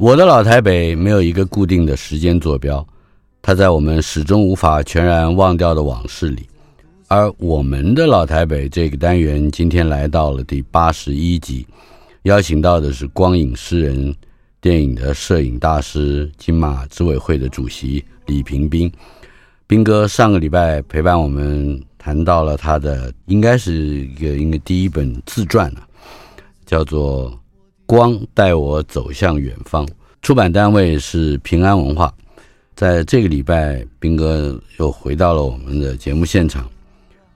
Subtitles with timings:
[0.00, 2.84] 我的老台北没有一个固定的时间坐标，
[3.42, 6.48] 它在我们始终无法全然忘掉的往事里。
[7.08, 11.66] 而我们的老台北这个单元今天来到了第八十一集，
[12.22, 14.14] 邀请到的是光影诗人、
[14.58, 18.90] 电影的摄影大师、金马执委会的主席李屏宾。
[19.66, 25.86] 宾哥上个礼拜陪伴我们谈到了他的，应该是一个应该第一本自传了，
[26.64, 27.38] 叫做。
[27.90, 29.84] 光带我走向远方，
[30.22, 32.14] 出版单位是平安文化。
[32.76, 36.70] 在这个礼拜，斌哥又回到了我们的节目现场。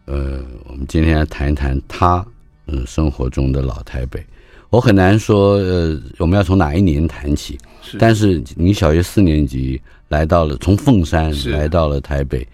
[0.05, 2.25] 呃，我们今天来谈一谈他
[2.69, 4.25] 嗯生活中的老台北。
[4.71, 12.47] 我很难说呃我们要从哪一年谈起，是但是你小学四年级来到了从凤山来到了台北，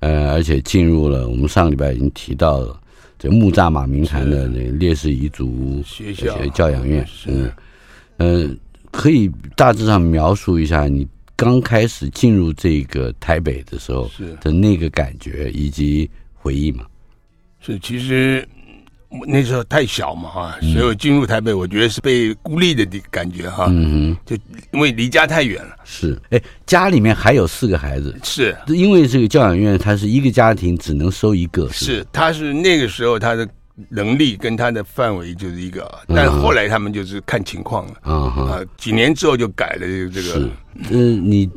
[0.00, 2.78] 呃，而且进入了我们上个礼拜已经提到了。
[3.18, 7.50] 这木栅马明潭的那烈士遗族学校教养院，嗯，
[8.18, 8.50] 呃，
[8.90, 16.84] 可以大致上描述一下你刚开始进入这个台北的时候的那个感觉以及回忆嘛？
[17.60, 18.46] 是，其实。
[19.26, 23.66] 那时候太小嘛哈，所以我进入台北，我觉得是被孤立的感觉哈。
[23.68, 24.36] 嗯哼，就
[24.72, 25.76] 因为离家太远了。
[25.84, 28.14] 是，哎，家里面还有四个孩子。
[28.22, 31.68] 是，因为这个教养院，它是一个家庭只能收一个。
[31.70, 33.48] 是，是他是那个时候他的
[33.88, 37.94] 能力跟他的范围就是一个，但后来他们就是看情况了。
[38.04, 40.28] 嗯哼，啊，几年之后就改了这个这个。
[40.28, 40.50] 是，
[40.90, 41.48] 嗯，你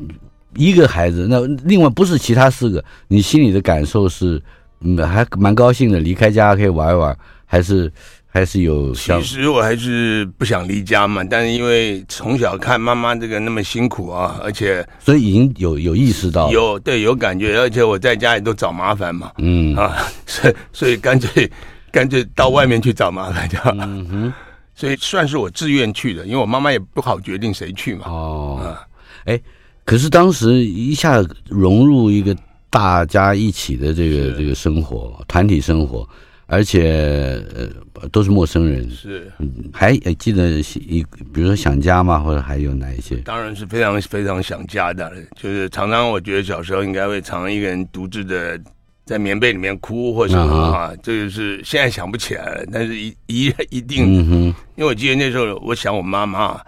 [0.56, 4.42] 一个孩子，那另外不是其他四个，你心里的感受是，
[4.82, 7.18] 嗯，还蛮高兴的，离开家可以玩一玩。
[7.52, 7.92] 还是
[8.28, 19.76] 还是有，其实我还是不想离家嘛，但是因为从小看妈妈这个那么辛苦啊，而且所以已经有有意识到有对有感觉，而且我在家里都找麻烦嘛，嗯。
[19.76, 21.52] 啊， 所以所以干脆
[21.92, 23.72] 干脆到外面去找麻烦就好。
[23.72, 24.34] 了，嗯哼，
[24.76, 28.86] 所以算是我自愿去的，因为我妈妈也不好决定谁去嘛，哦，啊，
[29.26, 29.42] 哎，
[29.86, 32.38] 可是当时一下融入一个
[32.70, 36.08] 大家一起的这个这个生活，团体生活。
[36.52, 39.32] 而且呃都是陌生人，是，
[39.72, 40.50] 还记得
[40.80, 42.18] 一比如说想家吗？
[42.18, 43.18] 或者还有哪一些？
[43.18, 48.60] 当然是非常非常想家的，就是常常我觉得小时候应该会常常一个人独自的
[49.06, 54.34] 在棉被里面哭或什么啊，这就是现在想不起来了，但是一一一定，嗯哼，
[54.76, 56.60] 因为我记得那时候我想我妈妈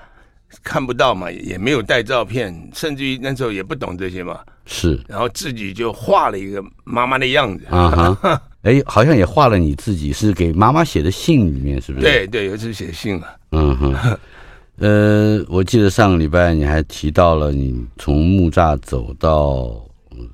[0.64, 7.66] 看不到嘛，也没有带照片，甚至于那时候也不懂这些嘛，是，然后自己就画了一个妈妈的样子。
[7.72, 8.42] 啊哈。
[8.64, 12.06] 哎，好像也画了你自己，是给妈妈写的信里面，是不是？
[12.06, 13.28] 对对，有一次写信了。
[13.52, 14.18] 嗯哼，
[14.78, 19.84] 呃，我记得上个礼拜你还提到了你从木栅走到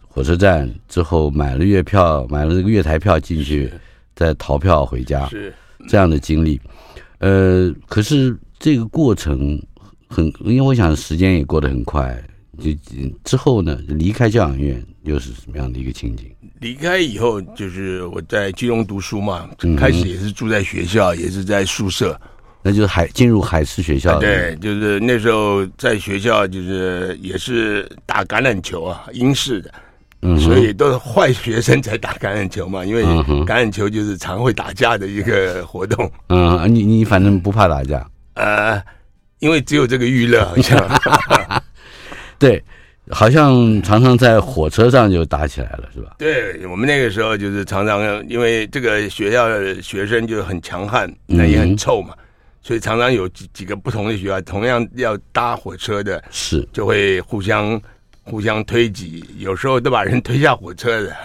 [0.08, 3.72] 火车站之后，买了月票，买了这个月台票进去，
[4.16, 5.54] 再逃票回家，是
[5.88, 6.60] 这样的经历。
[7.20, 9.62] 呃，可是这个过程
[10.08, 12.22] 很，因为我想时间也过得很快，
[12.60, 12.72] 就
[13.24, 16.30] 之后呢，离开教养院又是什么样的一个情景？
[16.60, 22.20] 离开以后，就是我在金融读书嘛，开始也是住在学校，嗯、也是在宿舍，
[22.62, 24.20] 那就是海进入海事学校。
[24.20, 29.72] 对，就是那时候在学校，就是也是打橄榄球啊，英式的，
[30.24, 33.04] 嗯，所以都是坏学生才打橄榄球嘛，因为
[33.46, 36.12] 橄榄球就是常会打架的一个活动。
[36.30, 38.06] 嗯，你你反正不怕打架？
[38.34, 38.82] 呃，
[39.40, 41.02] 因为只有这个娱乐，好像。
[42.38, 42.62] 对。
[43.10, 46.16] 好像常常在火车上就打起来了，是吧？
[46.18, 52.24] 对，我们那个时候就是常常因为这个学校的学生就很强悍，那也很臭嘛，嗯、
[52.62, 57.82] 所以常常有几几个不同的学校同样要搭火车的，是就会互相
[58.24, 61.16] 互相推挤，有时候都把人推下火车的。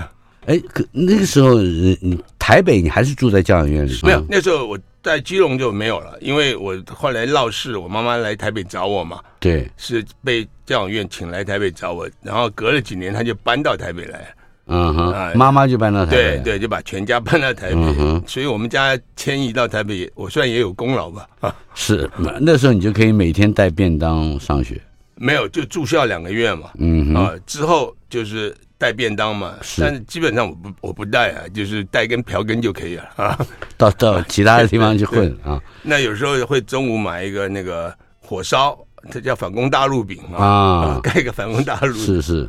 [0.47, 3.99] 哎，可那个时候你台北你还是住在教养院里？
[4.03, 4.79] 没有，那时候我。
[5.03, 9.19] 在基隆就没有了，因为我后来闹事，我妈妈来台北找我嘛。
[9.41, 14.33] 对，是被教养院请来台北找我，然后隔了几年，她就搬到台北来。
[14.67, 21.27] 嗯哼，妈妈就搬到台北，对对，就把全家搬到台北，嗯哼，所以我们家迁移到台北，我算也有功劳吧？
[21.41, 22.09] 啊，是，
[22.41, 24.81] 那时候你就可以每天带便当上学，
[25.17, 33.39] 没有，就住校两个月嘛，嗯啊，之后就是带便当嘛，但是基本上我不我不带啊，就是带根瓢羹就可以了 啊，
[33.77, 35.63] 到到其他的地方去混 啊。
[35.83, 38.77] 那有时候会中午买一个那个火烧，
[39.09, 42.49] 它叫反攻大陆饼啊，盖一个反攻大陆，是是。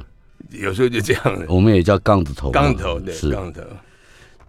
[0.50, 2.50] 有时候就这样的，我们也叫杠子头。
[2.50, 3.62] 杠头对，是杠头。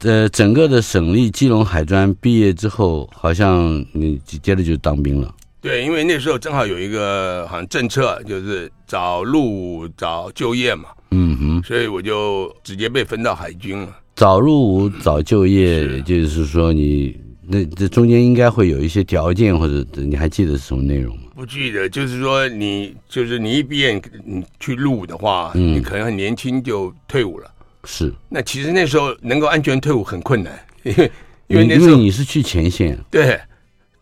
[0.05, 5.35] 呃，整个的省立基隆海专毕业之后，好像你接着就当兵了。
[5.65, 10.91] 对，因为那时候正好有一个好像政策，就是找入伍早就业嘛。
[11.13, 11.63] 嗯哼。
[11.63, 13.89] 所以我就直接被分到海军了。
[14.15, 21.23] 早入伍早就业，就是说你那这中间应该会有一些条件，或者你还记得是什么内容吗？
[21.35, 27.51] 不记得，就是说你就是你一毕业，你去入伍的话，嗯、你可能很年轻就退伍了。
[27.85, 28.13] 是。
[28.29, 30.53] 那其实那时候能够安全退伍很困难，
[30.83, 31.11] 因为
[31.47, 32.99] 因为那时候你是去前线。
[33.11, 33.41] 对，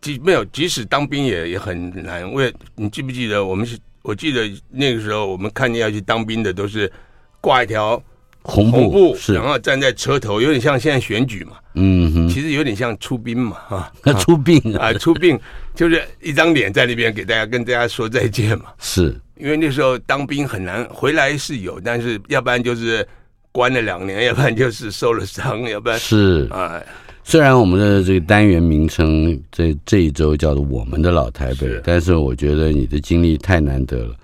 [0.03, 2.31] 即没有，即使当兵也也很难。
[2.31, 3.75] 为你记不记得我们是？
[4.03, 6.91] 我记得那个时候我们看见要去当兵的都是
[7.39, 7.99] 挂一条。
[8.45, 11.53] 红布，红布是，然后站在车头，有点像现在选举嘛。
[11.75, 15.39] 嗯哼，其实有点像出兵嘛，哈，出兵啊，出兵
[15.73, 18.65] 就是一张脸在那边给大家跟大家说再见嘛。
[18.83, 23.07] 是，因为那时候当兵很难，回来是有，但是要不然就是
[23.53, 26.83] 关了两年，要不然就是受了伤，要不然是啊。
[27.23, 34.15] 虽然我们的这个单元名称这这一周叫做我们的老台北，但是我觉得你的经历太难得了。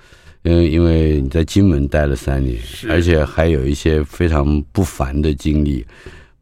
[0.44, 2.57] 因为因为你在金门待了三年，
[2.88, 5.86] 而且还有一些非常不凡的经历，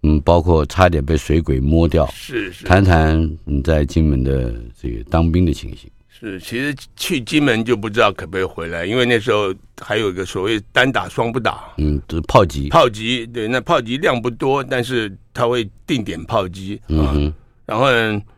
[0.03, 2.07] 嗯，包括差点被水鬼摸掉。
[2.13, 5.89] 是是，谈谈你在金门的这个当兵的情形。
[6.19, 12.69] 是，其实去金门就不知道可不可以回来，因为那时候还有一个所谓单打双不打，嗯，就是炮击。
[12.69, 17.33] 炮击，对，那炮击量不多，但是他会定点炮击，嗯哼。
[17.67, 17.85] 然后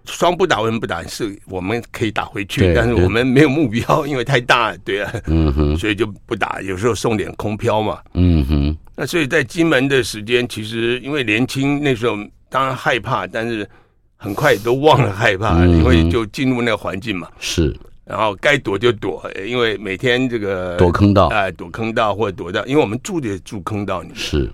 [0.06, 1.04] 双不打为什么不打？
[1.04, 6.60] 是我们可以打回去，但是我们没有目标，因为太大，对啊，嗯哼，所以就不打。
[6.64, 8.78] 有时候送点空飘嘛，嗯哼。
[8.96, 12.18] 那所以在金门的时间，其实因为年轻，那时候
[12.50, 13.70] 当然害怕，但是
[14.22, 17.30] 很快都忘了害怕，因为就进入那个环境嘛。
[17.40, 17.74] 是，
[18.04, 24.52] 然后该躲就躲，因为每天这个躲坑道，哎，躲坑道或者躲到，因为我们住的住坑道里面，是。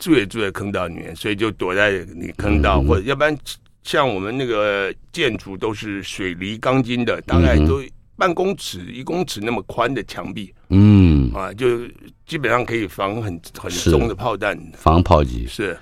[0.00, 3.38] 住也住在坑道里面，所以就躲在你坑道，或者要不然。
[3.84, 7.82] 像我们那个建筑都是水泥钢筋的，大概都
[8.16, 11.32] 半公尺、一公尺那么宽的墙壁，嗯。
[11.34, 11.80] 啊，就
[12.24, 15.48] 基本上可以防很很重的炮弹，防炮击。
[15.48, 15.76] 是。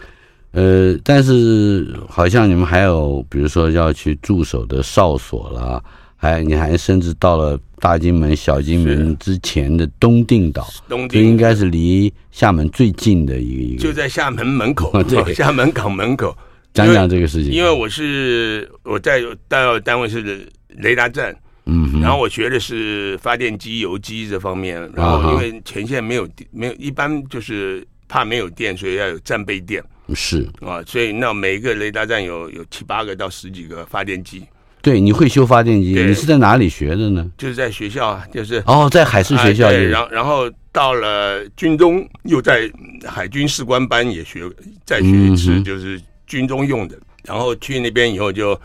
[0.52, 5.82] 呃，但是好像你们还有，比如说要去驻守的哨所啦，
[6.16, 16.36] 还你还甚至到了大金门、小金门之前的东定岛，东定就应该是离厦门最近的一个，就在厦门门口， 对，厦门港门口。
[16.72, 21.34] 讲讲这个事情，因为我是我在到单位是雷达站，
[21.66, 29.82] 嗯，然后我学的是发电机、油机这方面，然后因为前线没有电，没有一般就是怕没有电，所以要有战备电，
[30.14, 34.44] 是啊，所以那每一个雷达站有有七八个到十几个发电机。
[34.82, 35.92] 对，你会修发电机？
[35.92, 37.30] 你是在哪里学的呢？
[37.36, 39.68] 就是在学校啊，就是哦，在海事学校。
[39.68, 42.70] 对，然后然后到了军中，又在
[43.06, 44.48] 海军士官班也学，
[44.84, 46.00] 再学一次，就是。
[46.30, 48.56] 军中用的，然后去那边以后就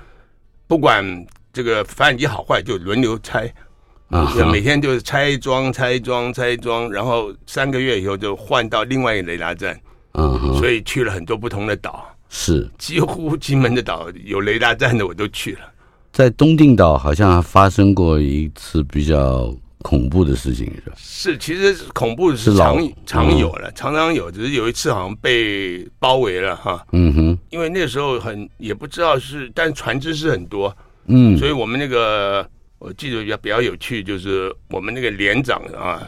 [0.67, 1.03] 不管
[1.51, 3.51] 这个发电机好坏，就轮流拆
[4.09, 9.75] 啊，每天就是拆装、拆装、拆装，然后三个月以后就换到另外一个雷达站，
[10.17, 15.59] 嗯，所以去了很多不同的岛，是几乎金门的岛有雷达站的我都去了，
[16.11, 19.53] 在东定岛好像发生过一次比较。
[19.85, 20.95] 恐怖的事情是吧？
[20.97, 26.83] 是，其实恐怖的是常常有了，常常有，只是有一次好像被包围了哈。
[26.91, 36.01] 嗯哼，因为那时候很也不知道是，但船只是很多，嗯，所以我们那个我记得比较比较有趣，就是我们那个连长啊，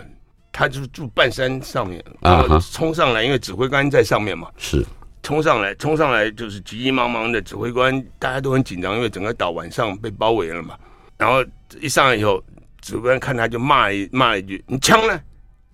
[0.57, 4.83] 他就是住半山上面，然后冲上来，因为指挥官在上面嘛，是。
[5.21, 10.75] 冲上来，冲上来就是急急忙忙的，指挥官大家都很紧张，因为整个岛晚上被包围了嘛，
[11.17, 11.43] 然后
[11.79, 12.43] 一上来以后。
[12.79, 15.19] 指挥官看他就骂一骂一句：“你枪呢？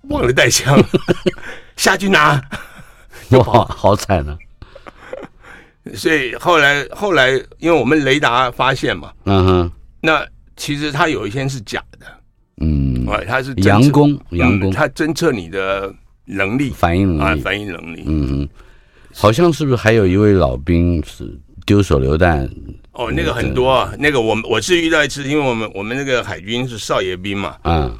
[0.09, 0.75] 忘了带枪，
[1.77, 2.41] 下去拿。
[3.37, 4.35] ”哇，好惨啊！
[5.93, 9.71] 所以后来后来，因为我们雷达发现嘛，嗯哼，
[10.01, 10.25] 那
[10.55, 12.07] 其实他有一些是假的，
[12.61, 15.93] 嗯，哎，它是佯攻，佯攻，它侦测你的
[16.25, 18.49] 能力、反应能力、反应能力，嗯嗯，
[19.13, 22.49] 好像是不是还有一位老兵是丢手榴弹？
[22.93, 27.97] 哦，那个很多，啊，那个我我是遇到一次，因为我们我们那个海军是少爷兵嘛，嗯，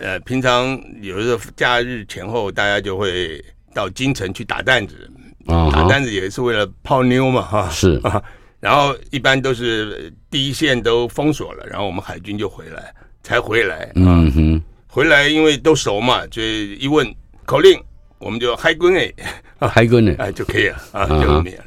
[0.00, 5.10] 呃，平常有时候假日前后，大家就会到京城去打弹子，
[5.46, 8.22] 啊，打弹子也是为了泡妞嘛，哈，是啊。
[8.60, 12.92] 然后一般都是第一线都封锁了，然后我们海军就回来，
[13.28, 13.92] 才回来。
[13.94, 17.06] 嗯哼，回来因为都熟嘛，所以一问
[17.44, 17.78] 口令，
[18.18, 21.64] 我们就海军哎，海军哎，就可以了啊，就免了。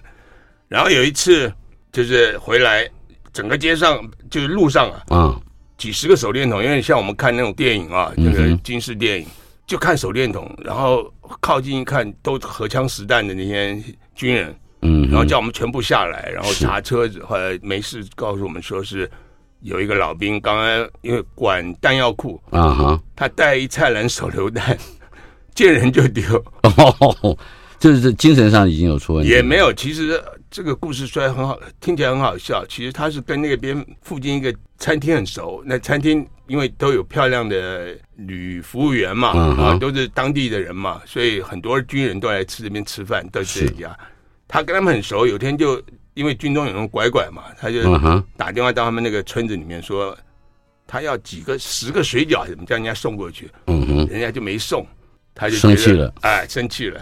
[0.68, 1.54] 然后有一次
[1.92, 2.90] 就是回来，
[3.32, 4.02] 整个街上
[4.32, 5.40] 就是路上啊，啊，
[5.78, 9.28] 几十个手电筒，因为像我们看那种电影啊，那个军事电影，
[9.68, 13.78] 就看手电筒，然后靠近一看，都荷枪实弹的那些
[14.16, 14.56] 军人。
[14.84, 17.24] 嗯，然后叫我们全部下来，然后查车子。
[17.24, 19.08] 后来没事，告诉我们说是
[19.62, 24.78] 有一个老兵，刚刚因为管弹药库啊哈，他带一菜篮手榴弹，
[25.56, 26.24] 见人就丢。
[26.64, 27.38] 哦，
[27.80, 29.30] 就是精神上已经有出问题。
[29.30, 35.64] 也没有，其实这个故事虽然很好，听起来很好笑，其实他是跟那边附近一个餐厅很熟。
[35.66, 43.98] 那餐厅因为都有漂亮的女服务员嘛，啊，都是当地的人嘛，所以很多军人都来吃这边吃饭，都是这家。
[44.48, 45.82] 他跟他们很熟，有天就
[46.14, 47.82] 因为军中有那种拐拐嘛，他就
[48.36, 50.18] 打电话到他们那个村子里面说，
[50.86, 53.50] 他要几个十个水饺，怎么叫人家送过去？
[53.68, 54.86] 嗯哼，人家就没送，
[55.34, 57.02] 他就生气了，哎，生气了，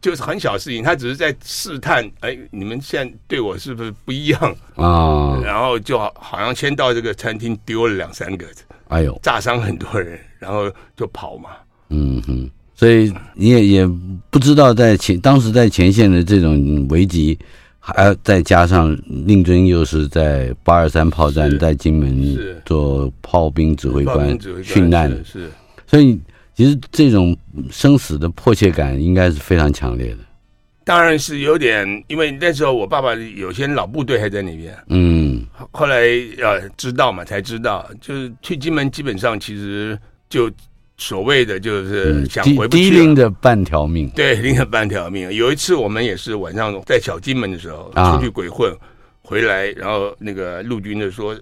[0.00, 5.40] 就是很小事情，他只是在试探，哎，你们现在对我是不是不一样啊？
[5.42, 8.46] 然后就好好像先到这个餐厅丢了两三个，
[8.88, 11.50] 哎呦，炸伤很多人，然后就跑嘛。
[11.88, 12.50] 嗯哼。
[12.74, 13.86] 所以你也也
[14.30, 17.36] 不知道，在前当时在前线的这种危机，
[17.94, 25.50] 还再加上令尊又是在八二三炮战在金门做炮兵指挥官殉难，是，
[25.86, 26.20] 所以
[26.54, 27.36] 其实这种
[27.70, 30.18] 生死的迫切感应该是非常强烈的。
[30.84, 36.02] 当然是有点，因为那时候我爸爸有些老部队还在那边，嗯，后来
[36.42, 40.50] 呃知道嘛，才知道，就是去金门基本上其实就。
[40.98, 45.32] 所谓的就是想回不去，低拎的半条命，对，拎着半条命。
[45.32, 48.76] 有一次我们也是晚上在小金门的时候出去鬼混，
[49.22, 51.36] 回来，然后那个陆军就说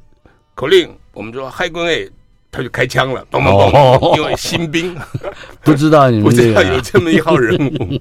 [0.55, 2.07] 口令，我们说海军哎，
[2.53, 4.95] 他就开枪了，嘣嘣嘣，因为新兵
[5.65, 8.01] 不知道你们 不知道有这么一号人物。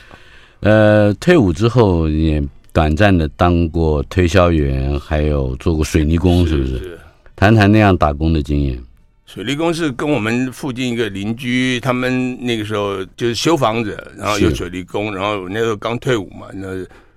[0.60, 2.42] 呃，退伍之后也
[2.72, 6.98] 短暂的当过推销员，还有做过水泥工，是不是？
[7.36, 8.82] 谈谈那样打工的经验。
[9.28, 16.66] 水利工是跟我们附近一个邻居，他们那个时候就是修房子，然后有水利工，然后那时候刚退伍嘛，那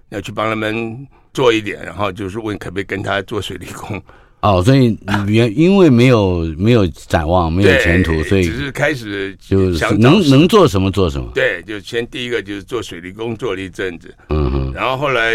[0.09, 4.01] 要去帮他们做一点，然后就是问可不可以跟他做水利工。
[4.41, 11.31] 哦，所以原因为没有没有展望，没有前途，所以只是开始就能能做什么做什么。
[11.33, 15.33] 对，就先第一个就是做水利工做了一阵子，嗯哼，然后后来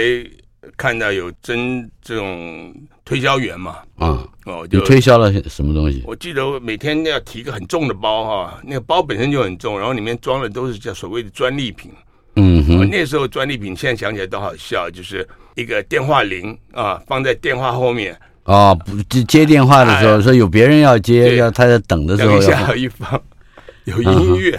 [0.77, 2.75] 看到有真这种。
[3.09, 6.03] 推销员嘛，啊、嗯，哦，就推销了什么东西？
[6.05, 11.93] 我记得我每天要提一个很重的包哈，那个包本身就很重，然后里面装的都是叫所谓的专利品。
[12.35, 18.19] 嗯哼，哦、那时候专利品现在想起来都好笑，就是一个电话铃啊，放在电话后面。
[18.43, 23.23] 哦，不接接电话的时候，哎、说有别人要接，要他在等的时候一下一放
[23.85, 24.59] 有音乐。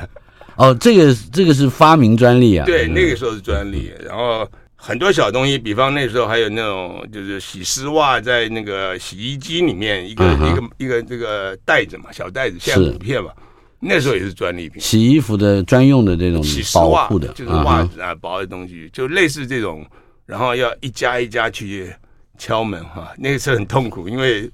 [0.56, 2.66] 嗯、哦，这个这个是发明专利啊。
[2.66, 4.50] 对，那个时候是专利，然后。
[4.80, 10.48] 很多小东西，比方那时候还有那种就是洗丝袜在那个洗衣机里面一个、uh.
[10.48, 13.32] 一个一个这个袋子嘛，小袋子，现在普遍嘛，
[13.80, 14.80] 那时候也是专利品。
[14.80, 18.20] 洗衣服的专用的这种洗丝袜的，就是袜子啊，uh.
[18.20, 19.84] 薄的东西，就类似这种，
[20.28, 21.92] 然后要一家一家去
[22.38, 24.50] 敲门哈，那个时候很痛苦，因为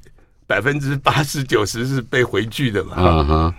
[0.48, 2.96] 百分之八十九十是被回拒的嘛。
[2.98, 3.54] 嗯哼、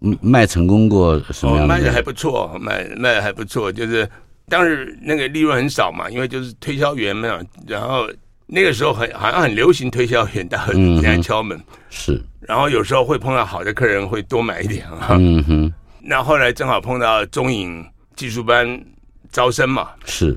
[0.00, 0.18] uh，huh.
[0.22, 1.74] 卖成功过什么样的？
[1.74, 4.08] 哦、卖的还不错，卖卖的还不错，就是。
[4.50, 8.06] 当时那个利润很少嘛，因为就是推销员嘛，然后
[8.46, 15.10] 那个时候很好像很流行推销员，大家人家敲门、嗯、是，然后有时候会碰到好的客人，会多买一点啊。
[15.12, 18.84] 嗯哼，那后来正好碰到中影技术班
[19.30, 20.36] 招生嘛，是，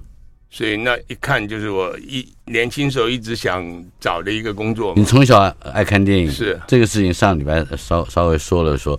[0.52, 3.66] 所以那一看就是我一年轻时候一直想
[4.00, 4.94] 找的一个工作。
[4.96, 5.40] 你从小
[5.74, 6.60] 爱看电影，是。
[6.68, 8.98] 这个事情，上礼拜稍稍微说了说。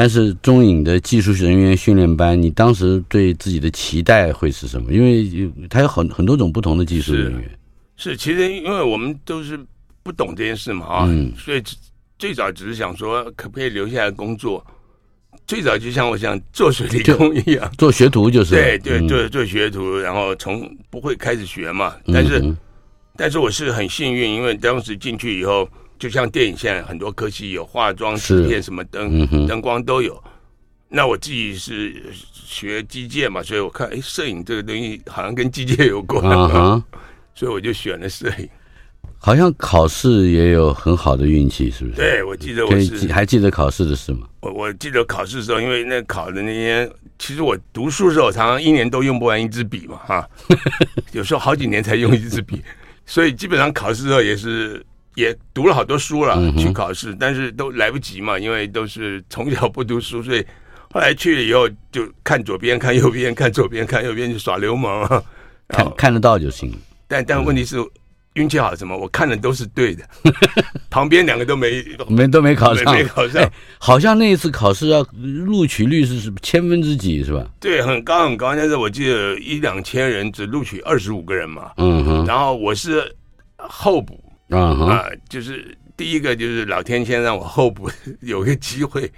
[0.00, 4.92] 但是中影的技术人员训练班，你当时对自己的期待会是什么？
[4.92, 7.42] 因为它有很很多种不同的技术人员。
[7.96, 9.58] 是，是，其实因为我们都是
[10.04, 11.60] 不懂这件事嘛，啊、嗯，所以
[12.16, 14.64] 最早只是想说可不可以留下来工作。
[15.48, 18.54] 最早就像我想做水利工一样，做学徒就是。
[18.54, 21.96] 对对对，做做学徒，然后从不会开始学嘛。
[22.06, 22.56] 但是，嗯、
[23.16, 25.68] 但是我是很幸运，因为当时进去以后。
[25.98, 30.22] 就像电影现在很多科技有化妆、制片什么灯、灯、嗯、光都有。
[30.88, 31.94] 那我自己是
[32.32, 36.82] 学机械嘛，所以我看，哎，摄影这个东西好像跟机械有关，uh huh、
[37.34, 38.48] 所以我就选了摄影。
[39.20, 41.96] 好像考试也有很好的运气，是不是？
[41.96, 44.28] 对，我记得我是还记得考试的事吗？
[44.40, 46.88] 我我记得考试的时候，因为那考的那天，
[47.18, 50.30] 其实我读书的时候，常常一年都用不完一支笔嘛，哈，
[51.12, 52.62] 有时候好几年才用一支笔，
[53.04, 54.82] 所以基本上考试的时候也是
[55.18, 60.46] 也读了好多书了去考试，但是都来不及嘛，因为都是从小不读书，所以
[60.94, 65.06] 后来去了以后就看左边看右边，看左边看右边就耍流氓，
[65.66, 66.72] 看看得到就行。
[67.08, 67.76] 但但问题是。
[68.34, 68.96] 运气好什么？
[68.96, 70.04] 我看的都是对的，
[70.90, 73.50] 旁边两个都没没都没考上，没考上。
[73.80, 77.44] 好像那一次考试要录取率是是千分之几是吧？
[77.58, 78.54] 对，很高很高。
[78.54, 81.72] 但是我记得一两千人只录取二十五个人嘛。
[81.78, 82.26] 嗯哼。
[82.26, 83.12] 然后我是
[83.56, 87.90] 候补，啊，就是第一个就是老天先让我候补
[88.20, 89.10] 有个机会，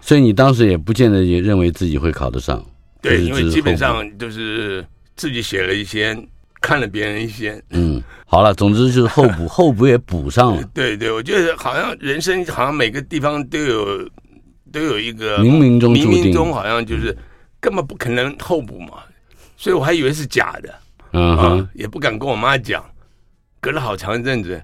[0.00, 2.64] 所以你当时也不见得也认为自己会考得上。
[3.00, 4.84] 对，因为基本上就是
[5.16, 6.16] 自己写了一些。
[6.58, 10.68] 看了别人一些，嗯，好了，总之就是候补， 候补也补上了。
[10.74, 14.10] 对对，我觉得好像人生好像每个地方都有
[14.72, 17.16] 都有一个冥冥中，冥冥中好像就是
[17.60, 18.94] 根本不可能候补嘛，
[19.56, 20.74] 所以我还以为是假的，
[21.12, 22.84] 嗯也不敢跟我妈讲。
[23.60, 24.60] 隔了好长一阵子，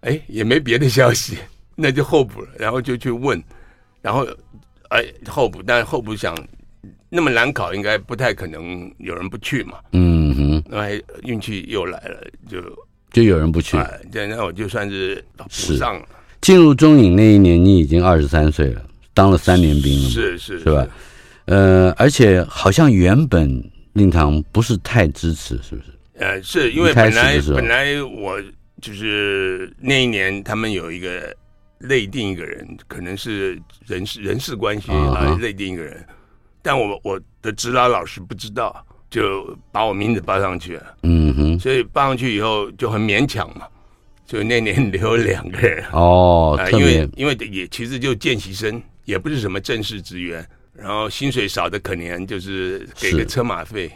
[0.00, 1.36] 哎，也没别的消息，
[1.76, 3.42] 那就候补了，然后就去问，
[4.02, 4.26] 然后
[4.88, 6.36] 哎候补，但候补想。
[7.12, 9.78] 那么难考，应该不太可能有人不去嘛。
[9.90, 12.62] 嗯哼，那还运气又来了，就
[13.10, 13.76] 就有人不去。
[14.12, 16.06] 对，那我就算是补上了。
[16.40, 20.86] 进入中影那一年，你已经二十三岁了，当了三年兵了，是是是，是吧？
[21.46, 23.60] 呃，而且好像原本
[23.94, 25.90] 令堂不是太支持，是不是？
[26.14, 28.40] 呃，是因为本来本来我
[28.80, 31.34] 就是那一年，他们有一个
[31.78, 36.04] 内定一个人，可能是人事人事关系啊，内定一个人。
[36.62, 40.94] 但我我的指导老师不知道，就把我名字报上去了。
[41.02, 43.66] 嗯哼，所以报上去以后就很勉强嘛。
[44.26, 45.84] 就那年留了两个人。
[45.92, 53.90] 哦，呃、因为因为也其实就见习生，也不是什么正式职员，然后薪水少的可怜，就是给个车马费。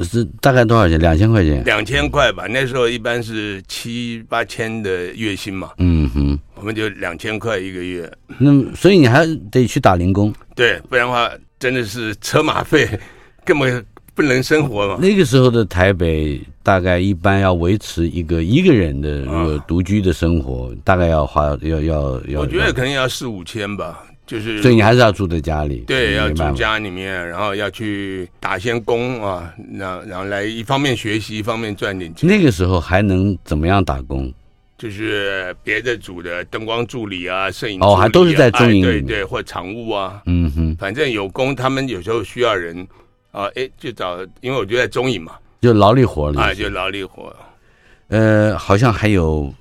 [0.00, 0.98] 是大概多少钱？
[0.98, 1.64] 两千块钱。
[1.64, 5.70] 两千块吧，那时候一般是七八千的月薪嘛。
[5.78, 8.10] 嗯哼，我们就两千块一个月。
[8.38, 10.32] 那所以你还得去打零工。
[10.54, 11.30] 对，不然的话。
[11.56, 12.86] 真的是车马费
[13.42, 13.82] 根本
[14.14, 14.98] 不能生活嘛。
[15.00, 22.40] 那个时候的台北，大概一般要维持一个一个人的如果独居的生活，啊、大概要花要要要。
[22.40, 24.62] 我觉得可能要四五千吧，就是。
[24.62, 25.84] 所以你还是要住在家里。
[25.86, 32.28] 对，要住家里面，然后要去打些工啊，然然后来一方面学习，一方面赚点钱。
[32.28, 34.32] 那个时候还能怎么样打工？
[34.76, 42.86] 就是别的组的灯光助理啊，摄影啊，哦，还都是在中影，对对，或场务啊，嗯哼，反正有工，他们有时候需要人
[43.30, 47.34] 啊，哎，就找，因为我就在中影嘛，就劳力活了，啊，就劳力活，
[48.08, 49.54] 呃，好像还有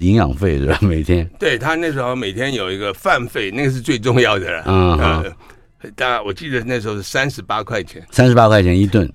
[0.00, 0.78] 营养费是吧？
[0.82, 5.32] 每天，对他那时候每天有一个饭费，那个是最重要的了，嗯哼，
[5.94, 9.10] 当然我记得那时候是三十八块钱，三十八块钱一顿，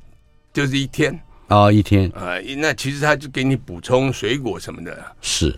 [0.53, 1.17] 就是一天。
[1.49, 2.09] 哦，一天。
[2.11, 4.97] 啊、呃，那其实他就给你补充水果什么的。
[5.21, 5.53] 是，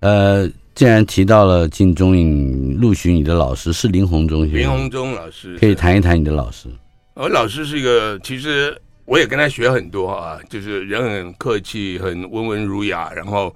[0.00, 6.68] 呃，既然提到了进中影录取你的老师是林鸿忠，林鸿中老师，可以谈一谈你的老师。
[7.14, 13.54] 我老师是一个，其实我也跟他学很多啊，就是人很客气，很温文儒雅，然后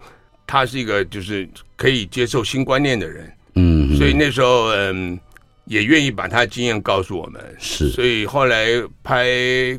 [0.50, 3.32] 他是一个就是可以接受新观念的人。
[3.54, 5.18] 嗯，所以那时候嗯。
[5.66, 8.66] 也愿意把他的经验告诉我们，是，所以后来
[9.04, 9.28] 拍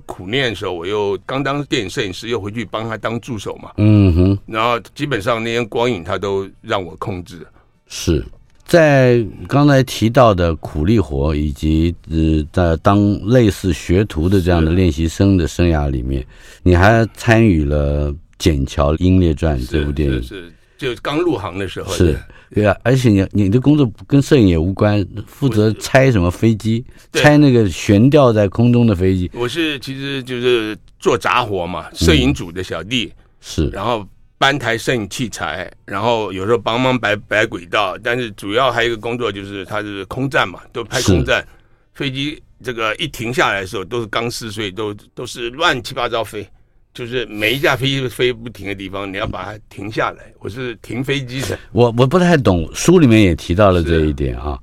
[0.05, 3.71] 苦练的时候，我又刚当电影摄影师，又回去帮他当助手嘛。
[3.75, 7.45] 嗯哼，然后基本上那些光影他都让我控制。
[7.87, 8.23] 是
[8.65, 16.25] 在刚才提到的苦力活，以及呃，在当类似学徒的这样的练习生的生涯里面，
[16.63, 22.17] 你还参与了《剪桥英烈传》这部电影，是，就刚入行的时候是。
[22.53, 29.29] 对啊，而且你你的工作跟摄影也无关，负责拆什么飞机，拆那个悬吊在空中的飞机。
[29.33, 34.05] 我是其实就是做杂活嘛，摄影组的小弟、嗯、是，然后
[34.37, 41.47] 搬台摄影器材，然后有时候帮忙摆摆轨道，但是主要还有一个工作就是它是空战嘛，都拍空战，
[41.93, 46.45] 飞机这个一停下来的时候都是钢丝，所以都都是乱七八糟飞。
[46.93, 50.33] 就是每一架飞机飞不停的地方，你要把它停下来。
[50.39, 54.59] 我是停飞机的， 我我不太懂，书里面也提到了这一点啊。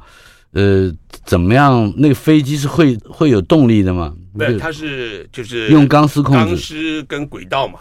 [0.52, 0.90] 呃，
[1.24, 1.92] 怎么样？
[1.96, 4.14] 那个飞机是会会有动力的吗？
[4.38, 7.80] 对，它是就是用钢丝控制，钢丝跟轨道嘛，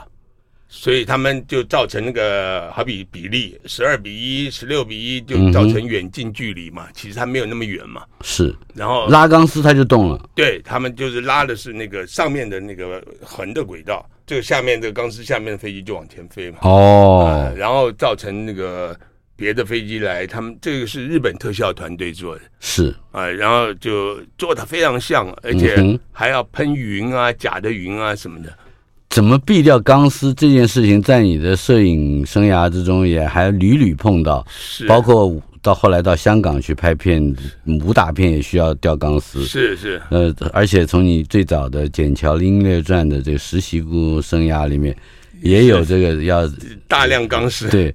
[0.70, 6.88] 所以他们就造成那个好比比例十二比一、十六比一，就造成远近距离嘛。
[6.94, 8.04] 其实它没有那么远嘛。
[8.22, 10.30] 是，然后拉钢丝它就动了。
[10.36, 14.06] 对，他们就是拉的是那个上面的那个横的轨道。
[14.26, 16.58] 这个下面这个钢丝下面的飞机就往前飞嘛。
[16.64, 18.94] 哦、呃，然后造成那个
[19.38, 28.54] 别的飞机来，他们这个是日本特效团队做的，是啊、呃，然后就做的非常像，而且还要喷云啊、假的云啊什么的。
[29.18, 34.86] 怎么避掉钢丝这件事情，在你的摄影生涯之中也还屡屡碰到，是。
[34.86, 37.42] 包括到后来到香港去拍片子，
[37.84, 44.96] 武打片也需要吊钢丝，是是，呃，而且从你最早的《剑桥英烈传》的这个实习工生涯里面，
[45.42, 46.48] 也有这个要
[46.88, 47.92] 大量钢丝，对，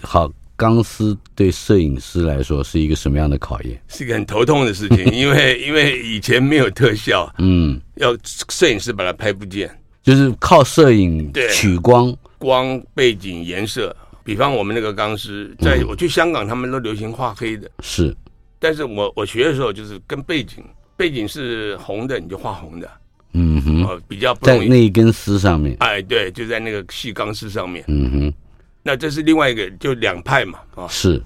[0.00, 3.76] 好，钢丝对摄影师来说是一个什么样的考验？
[3.88, 8.16] 是一个很头痛的事情， 因为因为以前没有特效，嗯，要
[8.48, 9.68] 摄影师把它拍不见。
[10.02, 13.94] 就是靠摄影取光，光背景颜色。
[14.22, 18.14] 比方我们那个钢丝，在我去香港，他们都流行画黑的，是。
[18.58, 20.62] 但是我我学的时候，就是跟背景，
[20.96, 22.90] 背景是红的，你就画红的。
[23.32, 25.76] 嗯哼，呃，比较在那一根丝上面。
[25.80, 27.84] 哎，对，就在那个细钢丝上面。
[27.88, 28.34] 嗯哼，
[28.82, 30.86] 那这是另外一个，就两派嘛，啊。
[30.88, 31.20] 是。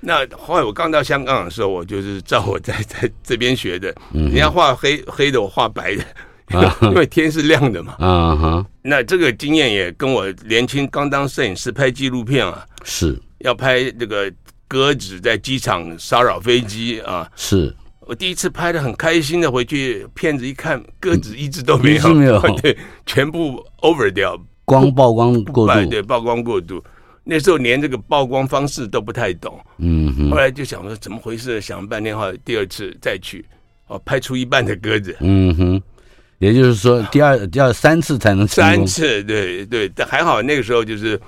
[0.00, 6.04] 那后来我刚到香港的时候，我就是照我在 在这边学的，人家画黑黑的，我画白的。
[6.82, 13.20] 因为天是亮的嘛，啊哈，那这个经验也跟我年轻刚当摄影师拍纪录片啊，是。
[13.38, 14.32] 要拍这个
[14.66, 17.74] 鸽子在机场骚扰飞机啊，是。
[18.00, 24.34] 我第一次拍的很开心的回去，片子一看，鸽子一只都没有，是没有， 对，全部 over 掉，
[24.64, 26.82] 光曝光过度，对，曝光过度，
[27.22, 33.44] 那时候连这个曝光方式都不太懂，嗯哼，后来就想说怎么回事，想了半天后，第二次再去，
[33.88, 35.82] 哦，拍出一半的鸽子，嗯哼。
[36.38, 38.86] 也就是说，第二、第二三次才能成功。
[38.86, 41.20] 三次，对对，但还好那个时候就是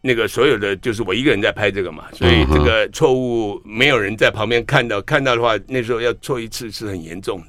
[0.00, 7.46] 那个所有的就是我一个人在拍这个嘛，所以这个错误没有人在旁边看到，看到的话那时候要错一次是很严重的。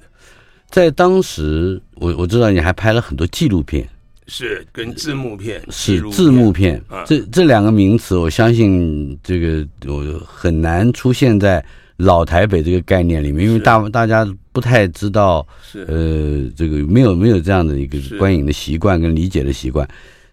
[0.70, 3.88] 在当时，我我知道你还拍了很多纪录片，
[4.28, 6.84] 是跟字幕片，是字幕片。
[7.06, 11.64] 这这两个名词，我相信这个我很难出现在。
[11.98, 15.46] 老台北这个概念里面，因为大大家不太知道，
[15.88, 19.88] 呃，这个没有没有这样的一个观影的习惯跟理解的习惯，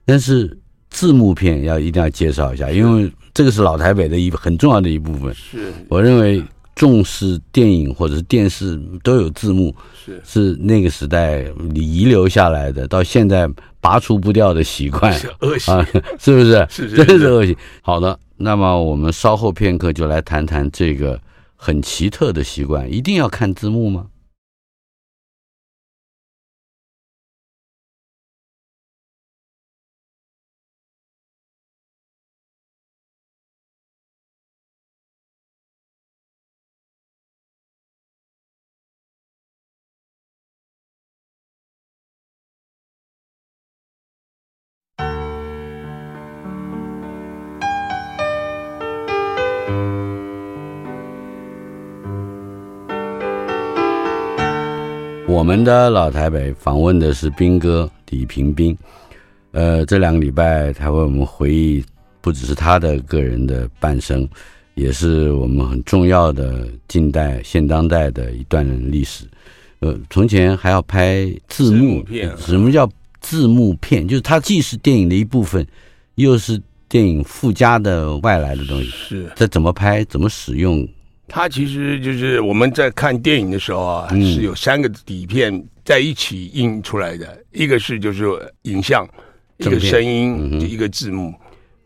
[0.05, 0.55] 但是
[0.91, 5.35] 字幕片要一定要介绍一下，因为这个是老台北的一很重要的一部分。
[5.35, 6.43] 是，我认为
[6.75, 9.75] 重视电影或者是电视都有字幕，
[10.05, 10.21] 是。
[10.23, 13.49] 是那个时代遗留下来的，到现在
[13.81, 15.71] 拔除不掉的习惯，是恶习。
[15.71, 15.87] 啊，
[16.21, 16.67] 是不是？
[16.69, 17.27] 是是，真是。
[17.27, 17.57] 恶习。
[17.81, 21.19] 好的，那么我们稍后片刻就来谈谈这个。
[21.67, 24.09] 很奇特的习惯，一定要看字幕吗？
[55.45, 58.75] 们的老台北访问的是兵哥李平斌，
[59.53, 61.85] 呃，这两个礼拜他为我们回忆，
[62.23, 64.27] 不只是他的个人的半生，
[64.75, 69.27] 也是我们很重要的近代现当代的一段历史。
[69.81, 72.89] 呃，从前还要拍字幕，字幕片，什么叫
[73.21, 74.09] 字幕片？
[74.09, 75.67] 就是它既是电影的一部分，
[76.15, 78.89] 又是电影附加的外来的东西。
[78.89, 80.03] 是，这怎么拍？
[80.07, 80.89] 怎么使用？
[81.27, 88.25] 它其实就是我们在看电影的时候啊，是有三个底片在一起印出来的，一个是就是
[88.63, 89.09] 影像，
[89.57, 91.35] 一个声音，一个字幕，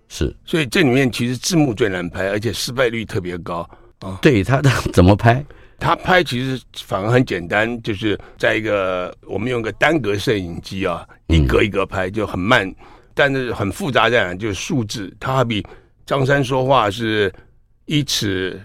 [0.09, 0.35] 是。
[0.45, 3.69] 所以这里面其实字幕最难拍，而且失败率特别高
[4.01, 4.19] 啊。
[4.21, 4.61] 对，它
[4.93, 5.45] 怎么拍？
[5.79, 12.75] 他拍其实反而很简单，就是在一个我们用个单格摄影机啊，一格一格拍就很慢，
[13.15, 14.35] 但是很复杂在哪？
[14.35, 15.65] 就是数字，它比
[16.05, 17.33] 张三说话是
[17.87, 18.61] 一尺。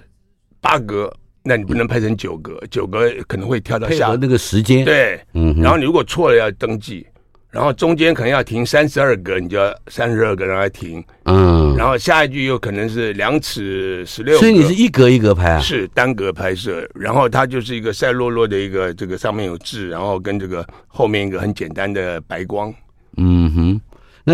[0.64, 4.18] 八格，那你不能拍成九格，九格可能会跳到下。
[4.20, 4.86] 那个时间。
[4.86, 7.06] 对，嗯，然后你如果错了要登记，
[7.52, 15.60] 然后中间可能要停三十二格，你就要三十二格让它停，嗯，然后下一句又可能是两尺十六，所以你是一格一格拍啊？
[15.60, 22.74] 是单格拍摄，然后它就是一个赛洛洛的一个这个上面有字，然后跟这个后面一个很简单的白光。
[23.18, 23.82] 嗯哼，
[24.24, 24.34] 那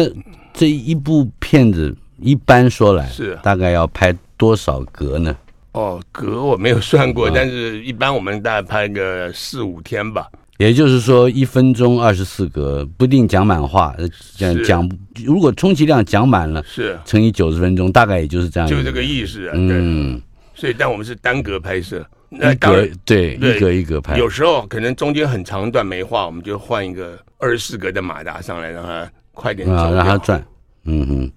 [0.53, 5.35] 这一部片子一般说来是大概要拍多少格呢？
[5.79, 10.27] 哦，格我没有算过，但是一般我们大概拍个四五天吧。
[10.57, 13.95] 也就是说，一分钟二十四格，不一定讲满话。
[14.35, 14.91] 讲讲，
[15.23, 18.67] 如果充其量讲满了，是乘以九十分钟，大概也就是这样。
[18.67, 19.53] 就这个意思啊。
[19.55, 20.21] 嗯，
[20.53, 24.17] 所以但我们是单格拍摄，一格对，一格一格拍。
[24.17, 30.43] 有时候可能中间很长一段没画，我们就换一个二十四格的马达上来，让它快点啊，让它转。
[30.83, 31.31] 嗯哼。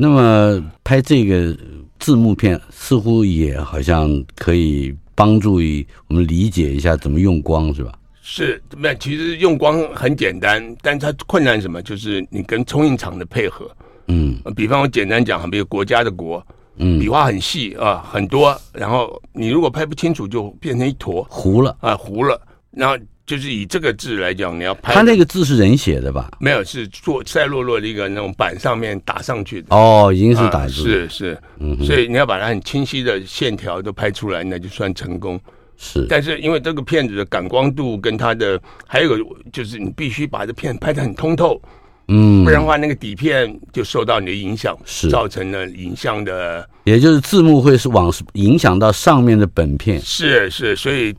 [0.00, 1.54] 那么拍这个
[1.98, 7.92] 字幕片，似乎也好像可以帮助于我们理解一下怎么用光，是吧？
[8.22, 11.82] 是，那其实用光很简单，但它困难什么？
[11.82, 13.70] 就是你跟冲印厂的配合。
[14.06, 22.96] 嗯，比方我简单讲，比如国家的国，嗯，笔画很细啊，很多，然后你如果拍不清楚，就变成一坨糊了啊，糊了，然后。
[23.28, 26.30] 就是以这个字来讲，你要拍他那个字是人写的吧？
[26.40, 29.66] 没有，是做赛洛洛的一个那种板上面打上去的。
[29.76, 35.38] 哦，已经是打字、啊，是是，嗯，所以你要把它很清晰的线条都拍出来，那就算成功。
[35.76, 41.60] 是，但是因为这个片子的感光度跟它的，还有一个就是你必须把这片拍的很通透，
[42.08, 50.00] 嗯，不然的话那个底片就受到你的影响，是造成了影像的，也就是字幕会是往影响到上面的本片。
[50.00, 51.14] 是是，所以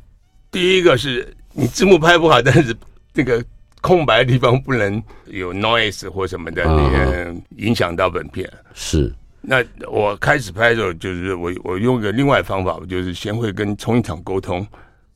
[0.50, 1.32] 第一个是。
[1.60, 2.74] 你字幕拍不好，但是
[3.14, 3.44] 这个
[3.82, 8.50] 空白的地方不能有 noise 或什么的，那个影响到本片。
[8.74, 9.14] 是。
[9.42, 14.66] 那我开始拍的时候，就是我我用个另外方法，我就是先会跟冲印厂沟通，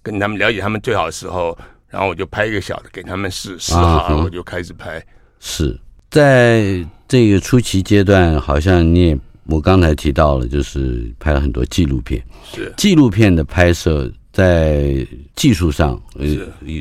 [0.01, 5.01] 跟他们了解他们最好的时候，然后我就拍一个小的给他们试试好，我就开始拍。
[5.39, 5.79] 是
[6.09, 12.21] 在这个初期阶段，好像你也我刚才提到了，就是拍了很多纪录片。
[12.51, 14.11] 是纪录片的拍摄。
[14.33, 16.25] 在技术上，呃，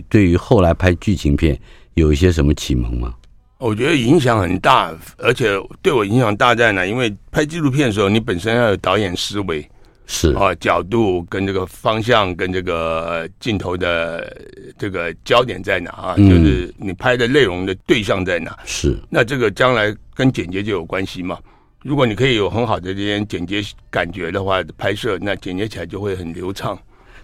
[0.08, 1.56] 对于后来拍剧情片
[1.94, 3.14] 有一些什么启蒙吗？
[3.58, 5.50] 我觉得影响很大，而且
[5.82, 6.84] 对我影响大在哪？
[6.84, 9.64] 因为拍纪录片的时候，你本身要有导演思维，
[10.06, 14.34] 是啊，角度跟这个方向跟这个镜头的
[14.78, 16.14] 这个焦点在哪啊？
[16.16, 18.58] 嗯、就是你拍的内容的对象在哪？
[18.64, 18.98] 是。
[19.10, 21.38] 那这个将来跟剪接就有关系嘛？
[21.82, 26.76] 如果你可以有很好的这些剪接感觉的话，拍摄那剪接起来就会很流畅。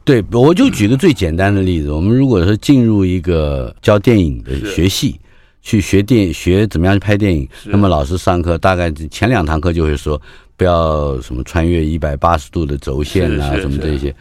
[0.09, 5.21] 对，我就举个最简单的例子，我们如果说进入一个教电影的学系，
[5.61, 10.19] 去学电学怎么样去拍电影，那么老师上课大概前两堂课就会说，
[10.57, 14.15] 不要什么穿越一百八十度的轴线啊，什么这些。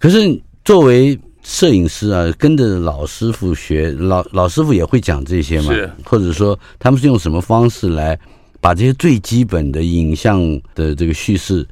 [0.00, 8.18] 可是作为摄影师啊，跟着老师傅学，老老师傅也会讲这些嘛，或者说他们是用什么方式来
[8.60, 10.40] 把这些最基本的影像
[10.74, 11.64] 的这个叙事，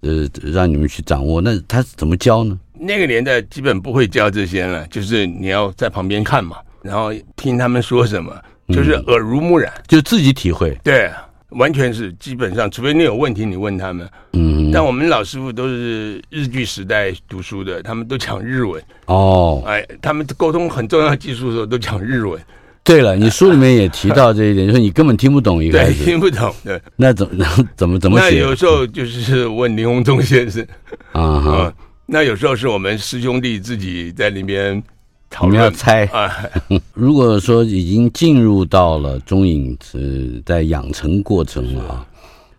[0.00, 1.40] 呃，让你们去掌握？
[1.40, 2.58] 那他怎么教呢？
[2.78, 8.34] 那个年代基本不会教这些了，就是你要在旁边看嘛，然后听他们说什么，
[8.68, 10.76] 就是耳濡目染，嗯、就自己体会。
[10.82, 11.10] 对，
[11.50, 14.08] 完全是基本上，除非你有问题，你问他们。
[14.32, 14.70] 嗯。
[14.72, 18.82] 但我们老师傅都是日据时代读书的，他们都讲日文。
[19.06, 19.62] 哦。
[19.66, 22.40] 哎，他们沟通很重要技术的时候都讲日文。
[22.84, 25.78] 对了，你书里面也提到这一点， 就是你根本听不懂一个。
[25.78, 26.54] 对，听不懂。
[26.62, 26.80] 对。
[26.96, 27.44] 那怎么
[27.76, 28.26] 怎么怎么写？
[28.26, 30.64] 那有时候就是问林鸿忠先生。
[31.12, 31.74] 啊哈。
[32.08, 34.80] 那有时候是我们师兄弟自己在里面
[35.28, 36.30] 讨论，要猜啊。
[36.94, 42.06] 如果说已经进入到了中影是在养成过程了啊，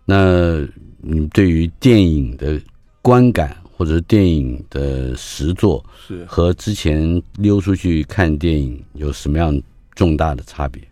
[0.04, 0.60] 那
[1.00, 2.60] 你对于电影的
[3.00, 9.58] 观感或者是电影的实作是和之前溜出去看电影有什么样
[9.94, 10.82] 重大的差别？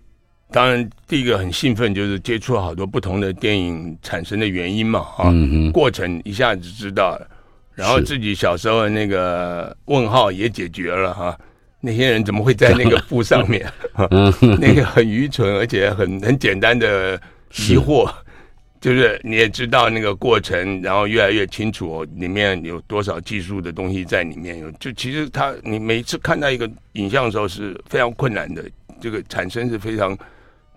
[0.50, 5.30] 当然，第一个很兴奋，就是接触了好多不同的电影产生的原因嘛，啊，
[5.74, 7.28] 过程一下子知道了。
[7.76, 11.38] 然后自己小时候的那个问号也解决了哈，
[11.78, 13.70] 那些人怎么会在那个 布上面？
[14.58, 17.20] 那个很愚蠢而且很很简单的
[17.68, 18.10] 疑惑，
[18.80, 24.58] 就是你也知道那个过程，然后越来越清楚里面有多少技术的东西在里面。
[24.58, 28.64] 有就其实他你每次看到一个影像的时候是非常困难的，
[29.02, 30.16] 这个产生是非常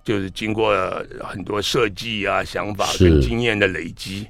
[0.03, 0.75] 就是经过
[1.23, 4.27] 很多设计啊、想法跟经验的累积。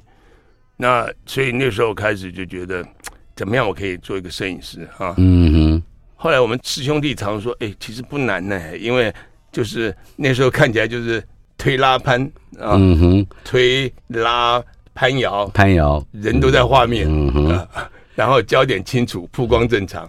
[0.80, 2.82] 那所以那时候开始就觉得，
[3.36, 5.14] 怎么样我可以做一个摄影师啊？
[5.18, 5.82] 嗯哼。
[6.16, 9.12] 后来我们师兄弟常说，哎，其实不难呢，因为
[9.52, 11.22] 就是那时候看起来就是
[11.58, 12.22] 推拉攀
[12.58, 14.62] 啊，嗯哼，推拉
[14.94, 17.68] 攀摇，攀摇，人都在画面，嗯哼，
[18.14, 20.08] 然后焦点清楚，曝光正常。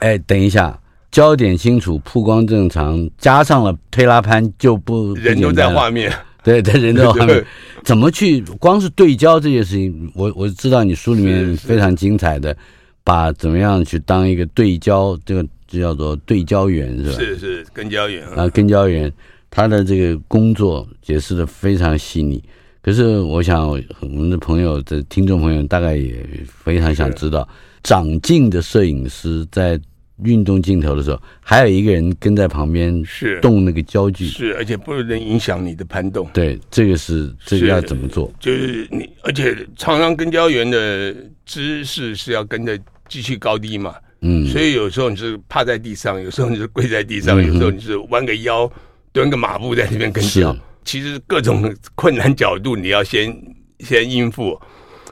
[0.00, 0.76] 哎，等一下，
[1.12, 6.12] 焦点清楚，曝光正常，加上了推拉攀就不，人都在画面。
[6.48, 7.44] 对，在人的画面，
[7.84, 8.40] 怎么去？
[8.58, 12.56] 光是对焦这件事情，我我知道你书里面非常精彩的，
[13.04, 17.18] 把怎么样去当一个对焦，这个就叫做对焦员是吧？
[17.18, 19.12] 是是跟焦员啊，跟焦员，
[19.50, 22.42] 他的这个工作解释的非常细腻。
[22.80, 27.46] 可是我想，我们的朋友的听众朋友大概也非常想知道，
[27.82, 29.78] 长进的摄影师在。
[30.24, 36.28] 运动镜头的时候，还有一个人跟在旁边，是动那个焦距，是而且不能影响你的攀动。
[36.32, 38.32] 对，这个是这个要怎么做？
[38.40, 41.14] 就是你，而且常常跟焦员的
[41.46, 42.78] 姿势是要跟着
[43.08, 43.94] 机器高低嘛。
[44.20, 48.68] 嗯，所以有时候你是趴在地上，有时候你是跪在地上，嗯、有时候你是弯个腰，
[49.12, 50.56] 蹲个马步在那边跟焦。
[50.84, 53.32] 其实各种困难角度你要先
[53.80, 54.60] 先应付，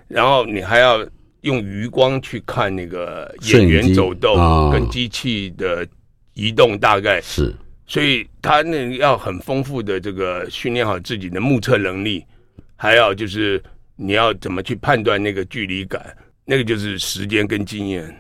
[0.09, 1.07] 然后你还要
[1.47, 4.37] 用余光去看那个演员走动
[4.73, 5.87] 跟机器的
[6.35, 7.55] 移动，大概是，
[7.87, 12.25] 所以他那要很丰富的这个训练好自己的目测能力，
[12.75, 13.63] 还有就是
[13.95, 16.05] 你要怎么去判断那个距离感，
[16.45, 18.13] 那个就是时间跟经验。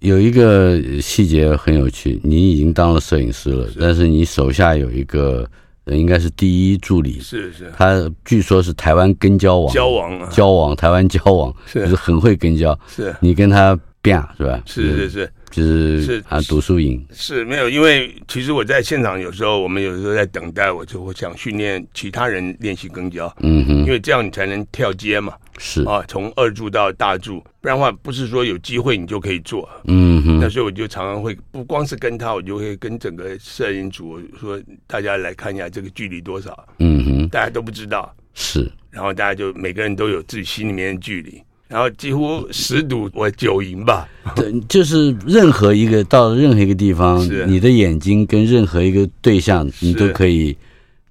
[0.00, 5.50] 有一个细节很有趣，你已经当了摄影师了，但是你手下有一个
[5.86, 13.14] 应该是第一助理，是是，他据说是台湾跟交往，交往啊，焦王，台湾交往，就是很会跟交，是。
[13.20, 14.62] 你跟他变是吧？
[14.64, 25.34] 是是是，就是是啊，读书营是没有，因为其实我在现场有时候，我们有时候在等待，我就会想训练其他人练习跟焦，嗯哼，因为这样你才能跳阶嘛。
[25.58, 29.68] 是啊，从二柱到大柱，不然的话不是说有机会你就可以做。
[29.86, 36.68] 嗯哼，那所以我就常常会不光是跟他，我就会跟整个摄影组说，大家来看一下这个距离多少。
[36.78, 38.14] 嗯哼，大家都不知道。
[38.34, 44.08] 是，然后大家就每个人都有自己心里面的距离，然后几乎十赌我九赢吧。
[44.34, 50.56] 对，就是任何一个到任何一个地方，你的眼睛跟任何一个对象，你都可以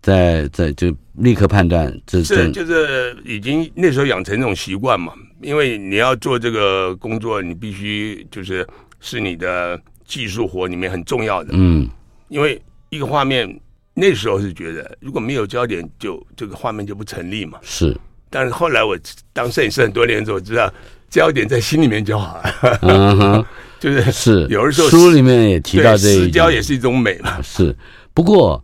[0.02, 0.96] 在在就。
[1.20, 8.68] 立刻判断，这是就是已经那时候养成这种习惯嘛，因为你要做这个工作，你必须就是
[9.00, 11.52] 是你的技术活里面很重要的。
[11.54, 11.88] 嗯，
[12.28, 13.50] 因为一个画面
[13.94, 17.58] 那时候是觉得如果没有焦点就，就这个画面就不成立嘛。
[17.62, 17.96] 是，
[18.30, 18.98] 但是后来我
[19.34, 20.72] 当摄影师很多年之后，我知道
[21.10, 22.80] 焦点在心里面就好了。
[22.82, 23.46] 嗯哼，
[23.80, 27.42] 就是是有的时候书里面也提到这失焦也是一种美嘛。
[27.42, 27.76] 是，
[28.14, 28.64] 不过。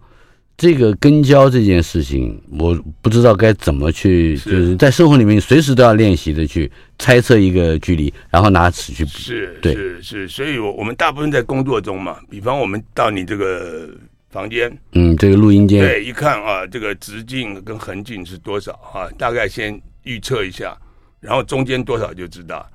[0.57, 9.09] 这个跟焦这件事情，我不知道该怎么去，就是在生活里面随时都要练习的去猜测一个距离，然后拿尺去比。
[9.09, 13.89] 是，对，是是，所以我我们大部分在工作中嘛，比方我们到你这个
[14.31, 19.09] 房间，嗯，这个录音间，对，一看啊，这个直径跟横径是多少啊？
[19.17, 20.77] 大概先预测一下，
[21.19, 22.65] 然后中间多少就知道。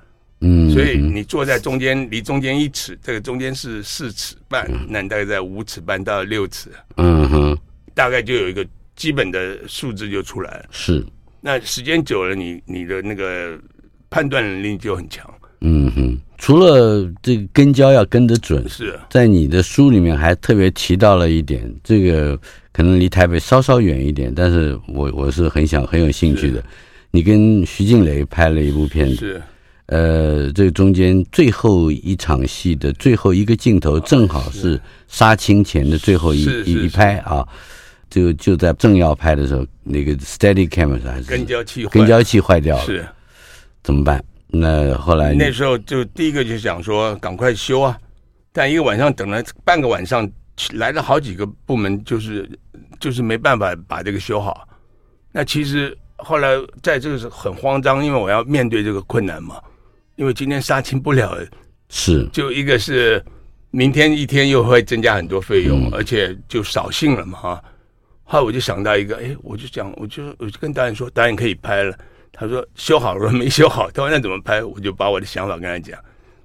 [0.41, 6.69] 嗯，所以你坐在中间，离中间一尺，这个中间是四尺半，那你大概在五尺半到六尺。
[6.97, 7.57] 嗯哼。
[7.95, 8.63] 大概就有一个
[8.95, 10.65] 基本的数字就出来了。
[10.69, 11.03] 是，
[11.41, 13.59] 那时间久了，你你的那个
[14.07, 15.27] 判断能力就很强。
[15.61, 18.97] 嗯哼，除了这个跟焦要跟得准，是。
[19.09, 22.37] 在你的书里面还特别提到了一点，这个
[22.71, 26.63] 可能离台北稍稍远一点，但是我我是很想很有兴趣的。
[27.09, 29.41] 你跟徐静蕾拍了一部片子，是，
[29.87, 37.47] 呃，这个中间最后一场戏的最后一个镜头，正好是杀青前的最后一一一拍啊。
[38.09, 43.05] 就就在正要拍的时候，那个 Steady Camera 还是跟焦器，跟焦器坏掉了，是。
[43.83, 44.23] 怎么办？
[44.49, 47.97] 那后来那时候就第一个就想说赶快修啊，
[48.53, 50.29] 但一个晚上等了半个晚上，
[50.73, 52.49] 来了好几个部门，就是
[52.99, 54.67] 就是没办法把这个修好。
[55.33, 56.49] 那其实后来
[56.81, 59.61] 在这个是很慌张，因为我要面对这个困难嘛，
[60.15, 61.37] 因为今天杀青不了，
[61.89, 63.23] 是就一个是
[63.69, 67.63] 明天一天又会增加很多费用，嗯、而且就扫兴了嘛哈。
[68.23, 71.93] 后来我就想到一个，哎，我就讲，我就我就跟导演说，导演可以拍了。
[72.39, 73.89] 他说修好了 没修好？
[73.91, 74.63] 他说那怎么拍？
[74.63, 75.99] 我就把我的想法跟他讲，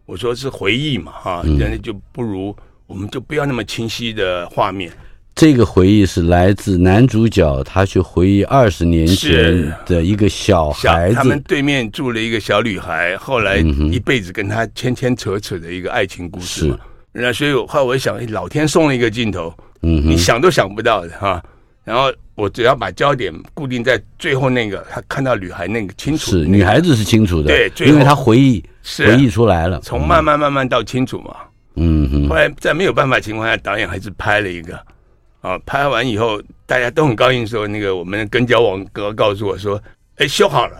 [0.06, 2.54] 我说是回忆嘛，哈，人家就不如
[2.86, 4.90] 我们就不要那么清晰的画面。
[5.34, 13.56] 这个回忆是来自男主角他去回忆二十年前的一个小孩子，他们对面住了一个小女孩，后来
[13.90, 16.78] 一辈子跟他牵牵扯扯的一个爱情故事嘛。
[17.12, 21.42] 那所以后来我想，哎，老天送了一个镜头，嗯，你想都想不到的哈。
[21.84, 31.34] 然后我只要把焦点固定在最后那个，他看到女孩那个清楚，是女孩子是清楚的，对，因为他回忆是回忆出来了，从慢慢慢慢到清楚嘛，
[31.74, 32.28] 嗯哼。
[32.28, 34.78] 后来在没有办法情况下，导演还是拍了一个，
[35.40, 39.82] 啊，拍完以后大家都很高兴，说那个我们的跟焦王哥告诉我说，
[40.18, 40.76] 哎，修好了，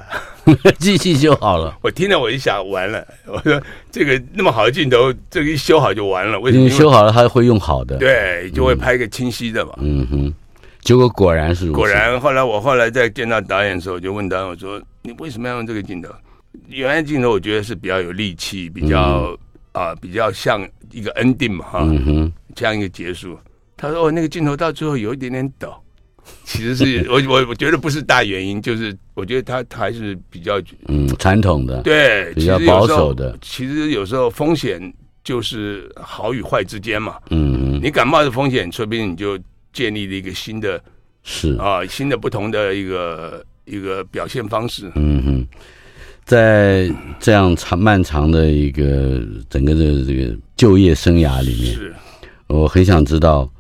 [0.79, 1.77] 机器修好了。
[1.83, 3.61] 我听了我一想，完了，我说
[3.91, 6.65] 这个那么好的镜头，这个一修好就完了，为什么？
[6.65, 10.35] 因为修好了，他会用好的，对，就会拍一个清晰的嘛，嗯哼。
[10.83, 11.77] 结果果然是如此。
[11.77, 16.11] 果然，后来我后来在见到导演的时候，我就问导演我说：“你为什么要用这个镜头？
[16.69, 23.39] 原来镜头我觉得是比较有力气，比较啊、嗯呃，比较像一个 ending 嘛，哈，嗯哼，这样一个结束。”
[23.79, 25.73] 他说：“哦，那个镜头到最后有一点点抖，
[26.45, 33.39] 其实是 我我我觉得不是大原因，就是我觉得他他还是比较嗯传统的，对，比较保守的。
[33.41, 39.39] 其实有时候风险就是好与坏之间嘛，嗯，你敢冒着风险，说不定你就。”
[39.73, 40.83] 建立了一个新的，
[41.23, 44.91] 是啊，新的不同的一个一个表现方式。
[44.95, 45.47] 嗯哼，
[46.25, 51.95] 在这样长漫长的一个整个的这个就业生涯里面，是，
[52.49, 53.51] 我很想知道，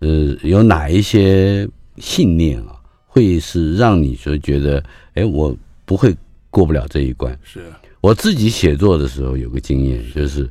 [0.00, 1.68] 呃，有哪一些
[1.98, 4.82] 信念啊，会是让你说觉得，
[5.14, 6.14] 哎，我不会
[6.50, 7.36] 过不了这一关。
[7.42, 7.60] 是
[8.00, 10.48] 我自己写作的时候有个经验，就是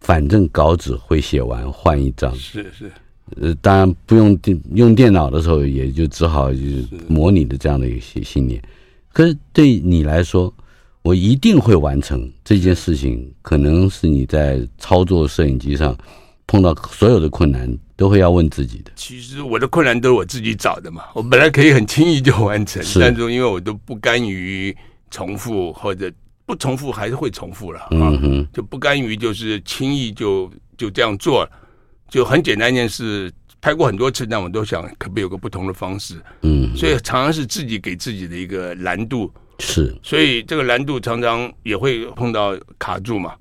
[0.00, 2.34] 反正稿纸会写完换一张。
[2.34, 2.90] 是是。
[3.40, 8.62] 呃，当然不用电用电脑的时候，也就只好就是模拟的这样的一些信信念。
[9.12, 10.52] 可是对你来说，
[11.02, 15.96] 我一定会完成这件事情，可能是你在操作摄影机上
[16.46, 18.90] 碰到所有的困难，都会要问自己的。
[18.96, 21.04] 其实我的困难都是我自己找的嘛。
[21.14, 24.76] 我本来可以很轻易就完成，但是因为我都不甘于
[25.10, 26.12] 重复，或者
[26.44, 27.80] 不重复还是会重复了。
[27.92, 31.50] 嗯哼，就不甘于就是轻易就就这样做了。
[32.10, 36.16] 就很简单一件事，拍过很多次，但我都想可不可以有个不同的方式。
[36.42, 39.32] 嗯，所以常常是自己给自己的一个难度。
[39.60, 43.34] 是，所以这个难度常常也会碰到卡住嘛，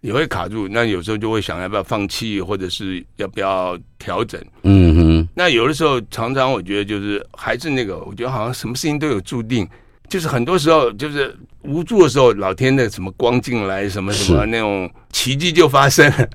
[0.00, 0.68] 也会卡住。
[0.68, 4.40] 那有时候就会想要不要放弃，或者是要不要调整。
[4.64, 5.28] 嗯哼。
[5.34, 9.66] 那有的时候常常我觉得就是还是那个，我觉得好像什么事情都有注定，
[10.08, 16.28] 就是很多时候就是无助的时候，老天的什么光进来，什么什么那种奇迹就发生了。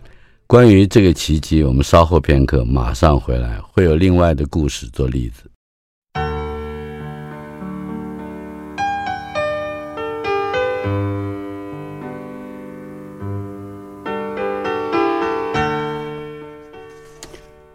[0.47, 5.43] 关于这个奇迹，我们稍后片刻马上回来，会有另外的故事做例子。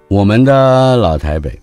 [0.08, 1.60] 我们的老台北，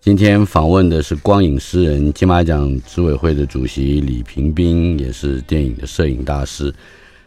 [0.00, 6.74] 今天访问的是光影诗人、金马奖执委会的主席李屏宾，也是电影的摄影大师。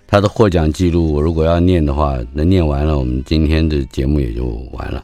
[0.08, 5.03] 他的获奖记录，我如果要念的话，能念完了，我们今天的节目也就完了。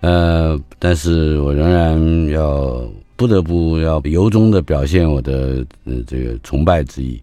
[0.00, 7.20] 呃，但是我仍然要不得不要由衷的表现我的呃这个崇拜之意。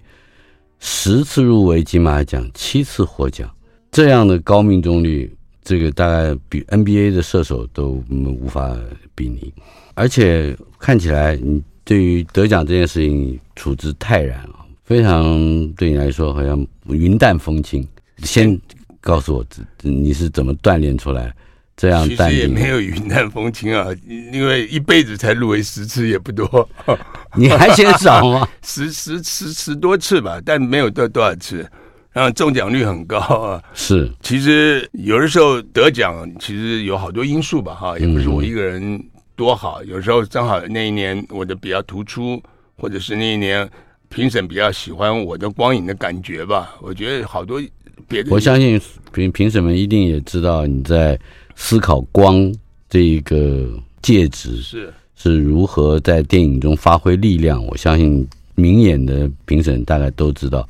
[0.79, 3.49] 十次入围金马奖，七次获奖，
[3.91, 5.33] 这样的高命中率，
[5.63, 8.75] 这个大概比 NBA 的射手都无法
[9.13, 9.53] 比拟。
[9.93, 14.62] 而且看起来，你对于得奖这件事情处之泰然啊。
[14.93, 17.83] 非常对你来说好像云淡风轻。
[18.17, 18.61] 先
[19.01, 19.45] 告诉我，
[19.81, 21.33] 你是怎么锻炼出来
[21.75, 22.29] 这样淡定？
[22.29, 26.69] 其实也没有云淡风轻啊，因为一辈子才入围十次也不多。
[27.35, 28.47] 你还嫌少吗？
[28.61, 31.67] 十十十十多次吧，但没有多多少次。
[32.11, 33.59] 然后中奖率很高啊。
[33.73, 39.03] 是，其实有的时候得奖，其实有好多因素吧，哈，也不是我一个人
[39.35, 39.83] 多好。
[39.85, 42.39] 有时候正好那一年我的比较突出，
[42.77, 43.67] 或者是那一年。
[44.13, 47.61] 评审比较喜欢我的光影的感觉吧，我觉得好多
[48.07, 48.29] 别的。
[48.31, 48.79] 我相信
[49.11, 51.19] 评评审们一定也知道你在
[51.55, 52.53] 思考光
[52.89, 53.67] 这一个
[54.01, 57.65] 介质是是如何在电影中发挥力量。
[57.65, 60.67] 我相信明眼的评审大概都知道，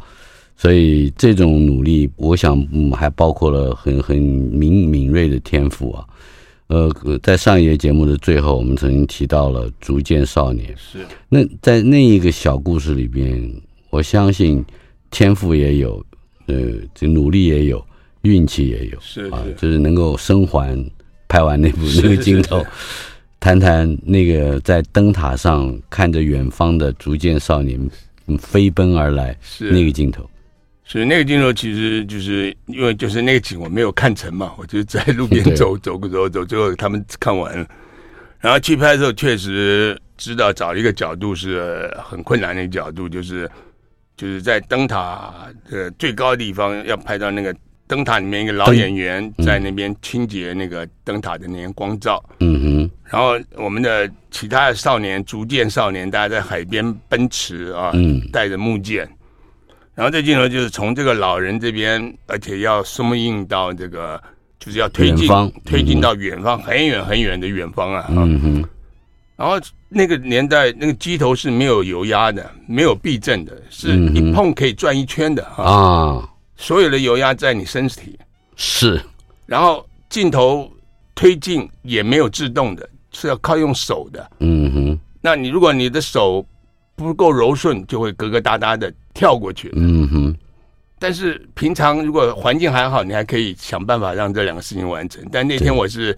[0.55, 6.05] 所以这种努力，我想嗯还包括了很很敏敏锐的天赋啊。
[6.73, 10.73] 呃，在上一节节目的最后，我们曾经提到了《逐渐少年》。
[10.75, 11.05] 是。
[11.29, 13.53] 那在那一个小故事里边，
[13.91, 14.65] 我相信
[15.11, 16.03] 天赋也有，
[16.47, 16.55] 呃，
[16.95, 17.85] 这努力也有，
[18.23, 18.99] 运气也有。
[18.99, 19.29] 是，是。
[19.29, 20.75] 啊，就是能够生还
[21.27, 22.65] 拍完那部 那个镜头，
[23.39, 27.79] 谈谈那个在灯塔上看着远方的逐渐少年
[28.39, 30.27] 飞奔而来是那个镜头。
[30.93, 37.67] 所以那个镜头其实就是因为就是那个景我没有看成嘛， 我就在路边走走走走， 最后他们看完了，
[38.39, 43.49] 然后去拍的时候确实知道找一个角度是很困难的一个角度，就是
[44.15, 45.33] 就是在灯塔
[45.67, 47.55] 的最高的地方要拍到那个
[47.87, 59.09] 灯塔里面一个老演员在那边清洁那个灯塔的那些光照，嗯哼，然后我们的其他的少年逐渐少年大家在海边奔驰啊，嗯，带着木剑。
[59.95, 64.19] 然后这镜头就是从这个老人这边，而且要 zoom in 到这个，
[64.59, 68.07] 就是要推进，嗯、推进到远方很远很远的远方啊。
[68.09, 68.69] 嗯哼。
[69.35, 75.63] 然后那个年代，那个机头是没有油压的，没有避震的，是一碰可以转一圈的啊。
[75.63, 76.29] 啊。
[76.55, 78.17] 所有的油压在你身体。
[78.55, 78.99] 是。
[79.45, 80.71] 然后镜头
[81.13, 84.31] 推进也没有自动的，是要靠用手的。
[84.39, 84.99] 嗯哼。
[85.21, 86.43] 那你如果你的手
[86.95, 88.91] 不够柔顺，就会疙疙瘩瘩的。
[89.13, 90.35] 跳过去，嗯哼。
[90.99, 95.21] 但是平常如果环境还好，你还可以想办法让这两个事情完成。
[95.31, 96.17] 但那天我是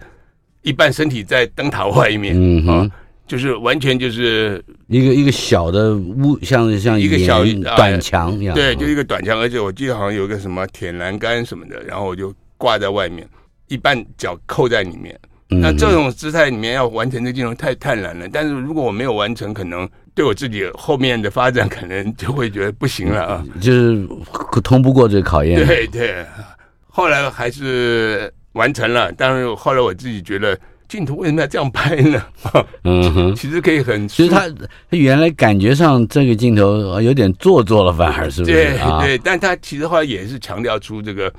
[0.62, 2.90] 一半身体在灯塔外面，嗯哼、啊，
[3.26, 7.44] 就是完全就是一个一个小的屋，像像一个小
[7.76, 13.28] 短墙一样，对，就一个短墙，而且我记得好像有个什么铁栏杆什么的，然后我就挂在外面，
[13.66, 15.18] 一半脚扣在里面。
[15.48, 18.28] 那这种姿态里面要完成这镜头太太难了。
[18.32, 19.88] 但是如果我没有完成，可能。
[20.16, 24.08] 对我自己后面的发展，可能就会觉得不行了啊，就是
[24.64, 25.62] 通不过这个考验。
[25.66, 26.24] 对对，
[26.88, 32.22] 后来还是完成了，但是后来我自己觉得镜头为什么要这样拍呢？
[32.84, 38.54] 嗯哼， 其实可以很，其实他他原来感觉上这个镜头有点做作了，反而是不是？
[38.54, 41.30] 对对，但他其实后来也是强调出这个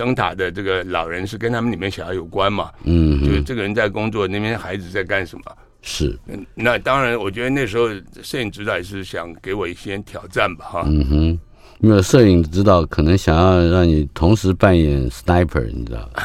[0.00, 2.70] 灯塔的这个老人是跟他们里面小孩有关嘛。
[2.84, 5.44] 嗯，就是这个人在工作，那边孩子在干什么？
[5.82, 6.18] 是。
[6.54, 7.88] 那当然，我觉得那时候
[8.22, 10.84] 摄影指导也是想给我一些挑战吧，哈。
[10.86, 11.38] 嗯哼。
[11.82, 16.10] 没有摄影指导可能想要让你同时扮演 sniper，你知道，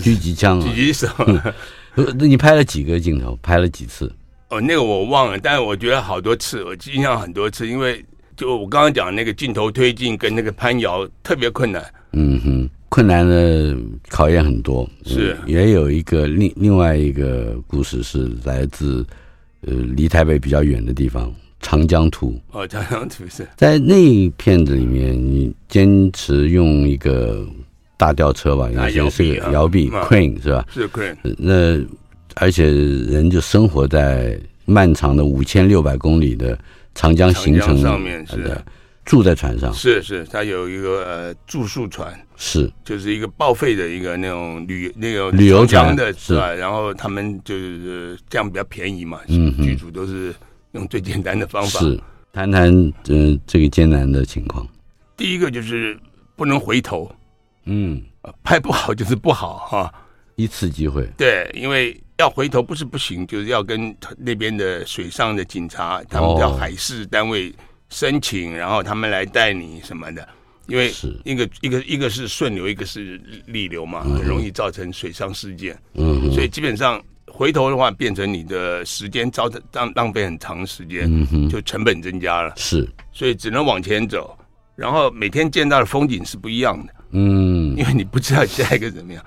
[0.00, 1.08] 狙击枪，狙击手。
[1.94, 3.36] 那你拍了几个镜头？
[3.42, 4.12] 拍了几次？
[4.50, 8.04] 哦，那个我忘了，但是我觉得好多次，我印象很多次，因为
[8.36, 11.84] 就我刚刚讲的那个镜头推进跟那个攀摇特别困难。
[12.12, 13.76] 嗯哼，困难的
[14.08, 14.88] 考验很多。
[15.04, 19.04] 是，也有一个另另外一个故事是来自
[19.62, 21.34] 呃离台北比较远的地方。
[21.60, 27.44] 长江图哦，长江图是在那一片子里面，你坚持用一个
[27.96, 29.00] 大吊车吧，应该是
[29.40, 30.64] 个摇臂 crane 是吧？
[30.70, 31.16] 是 Queen。
[31.36, 31.82] 那
[32.34, 36.56] 而且人就生活在漫长的五千六百公里的
[36.94, 38.64] 长江行程上面，是的，
[39.04, 39.72] 住在船上。
[39.72, 46.52] 是是，他有一个呃住宿船，是就是一个报废的一个那种旅那个旅游船的是吧？
[46.52, 50.34] 然后他们就是这样比较便宜嘛，嗯，剧组都是。
[50.74, 51.96] 用最简单的方法是
[52.32, 52.68] 谈谈
[53.08, 54.66] 嗯、呃、这个艰难的情况。
[55.16, 55.96] 第一个就是
[56.34, 57.08] 不能回头，
[57.66, 58.02] 嗯，
[58.42, 59.94] 拍不好 就是不好哈，
[60.34, 61.08] 一次机会。
[61.16, 67.54] 对，因为要回头不是不行，就是要跟那边的水上的警察，他们叫海事单位
[67.94, 70.28] 申请，哦、然后他们来带你什么的。
[70.66, 70.92] 因为
[71.24, 75.78] 一个一个一个是顺流，一个是逆流嘛，很容易造成水上事件。
[75.94, 77.00] 嗯，所以基本上。
[77.26, 81.10] 回头的话，变成你的时间遭浪浪费很长时间，
[81.48, 82.52] 就成本增加了。
[82.56, 84.38] 是，所以只能往前走。
[84.76, 89.24] 然后每天见到的风景是不一样的，嗯，因为你不知道下一个怎么样。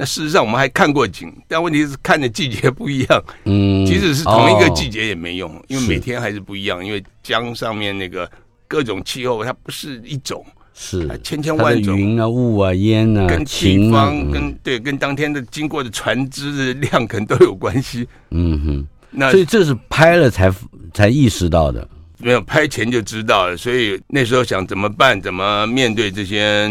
[0.00, 6.86] 那事实上我们还看过景，但问题是看的季节不一样，嗯，即使是同一个季节也没用，哦，因为每天还是不一样。
[6.86, 8.30] 因为江上面那个
[8.68, 10.46] 各种气候它不是一种。
[10.80, 18.06] 是千千万种云啊、雾啊、烟啊，跟地方、跟对、跟当天的经过的船只的量可能都有关系。
[18.30, 20.54] 嗯哼，那所以这是拍了才
[20.94, 21.88] 才意识到的，
[22.18, 23.56] 没有拍前就知道了。
[23.56, 25.20] 所以那时候想怎么办？
[25.20, 26.70] 怎么面对这些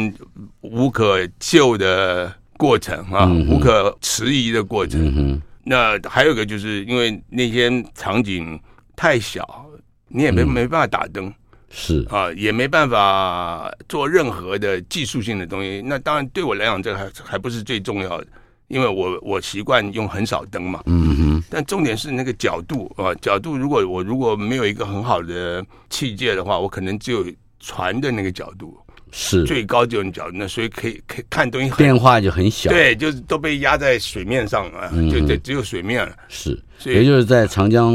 [0.61, 3.26] 无可救的过程啊？
[3.30, 5.01] 嗯、无可迟疑的过程。
[5.16, 8.60] 嗯，那还有一个就是因为那些场景
[8.95, 9.66] 太小，
[10.08, 11.34] 你也没、嗯、没办法打灯。
[11.70, 15.84] 是啊，也没办法做任何的技术性的东西。
[15.86, 18.28] 那当然对我来讲，这还还不是最重要的，
[18.70, 20.82] 因为我我习惯用很少灯嘛。
[20.86, 21.43] 嗯哼。
[21.49, 27.26] 但重点是那个角度啊，角度如果我如果没有一个很好的器械的话，我可能只有
[27.60, 28.78] 船的那个角度，
[29.12, 32.70] 是最高就有角度，那所以可以可以看东西很变化就很小。
[32.70, 36.16] 对，就是都被压在水面上啊，嗯、就就只有水面了。
[36.28, 37.93] 是，所以也就是在长江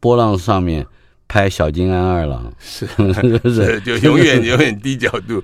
[0.00, 0.86] 波浪上面。
[1.28, 2.86] 拍小金安二郎是
[3.48, 5.42] 是，就永远永远低角度。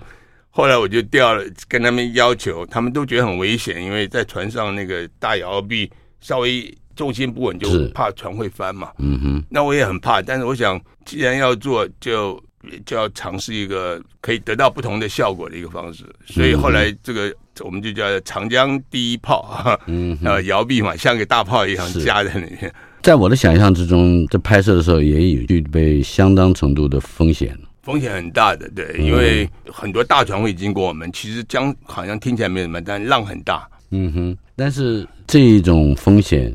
[0.51, 5.91] 后来我就掉了，跟他们要求，他们都觉得很危险，因为在船上那个大摇臂
[6.21, 8.91] 稍微重心不稳，就怕船会翻嘛。
[8.99, 12.39] 嗯哼，那我也很怕，但是我想，既然要做，就
[12.85, 16.05] 就要尝试一个可以得到不同的效果的一个方式。
[16.27, 20.17] 所以后来这个我们就叫长江第一炮啊，嗯，
[20.47, 22.73] 摇臂嘛，像个大炮一样夹在里面。
[23.03, 31.11] 在我的想象之中，在拍摄的时候也有具备相当程度的风险，风险很大的，对，因为很多大船会经过我们。
[31.13, 33.67] 其实江好像听起来没什么，但浪很大。
[33.91, 36.55] 嗯哼，但是这一种风险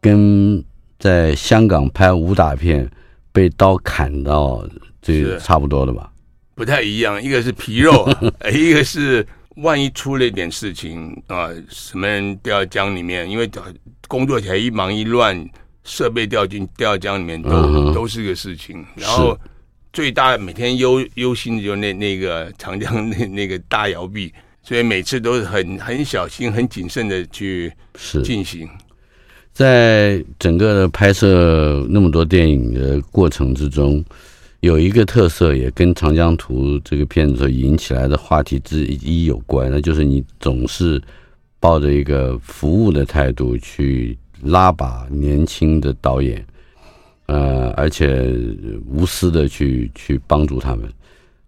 [0.00, 0.64] 跟
[0.98, 2.90] 在香港拍武打片
[3.30, 4.66] 被刀砍到
[5.02, 6.10] 这差不多的吧？
[6.54, 8.08] 不太一样，一个是皮肉，
[8.50, 9.26] 一个是
[9.56, 13.50] 万一出了一点事情啊，什么人掉江里面，因为
[14.08, 15.46] 工作起来一忙一乱。
[15.84, 19.36] 设备掉进掉江里面都、嗯、都是个事情，然后
[19.92, 24.32] 最大每天忧忧心的就是那那个长江那那个大摇臂，
[24.62, 27.72] 所以每次都是很很小心、很谨慎的去
[28.22, 28.68] 进行。
[29.52, 34.04] 在整个的拍摄那么多电影的过程之中，
[34.62, 41.02] 有一个特色也跟《长江图》这个片子引起来的话题之一有关，那就是你总是
[41.60, 44.18] 抱着一个服务的态度去。
[44.46, 46.44] 拉拔年轻的导演，
[47.26, 48.36] 呃，而且
[48.88, 50.92] 无私的去去帮助他们。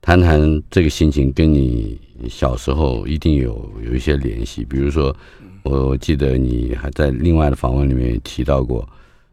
[0.01, 1.99] 谈谈这个心情，跟你
[2.29, 4.65] 小时候一定有有一些联系。
[4.65, 5.13] 比如说，
[5.65, 8.89] 我我记得你还在另外的访问里面提到过，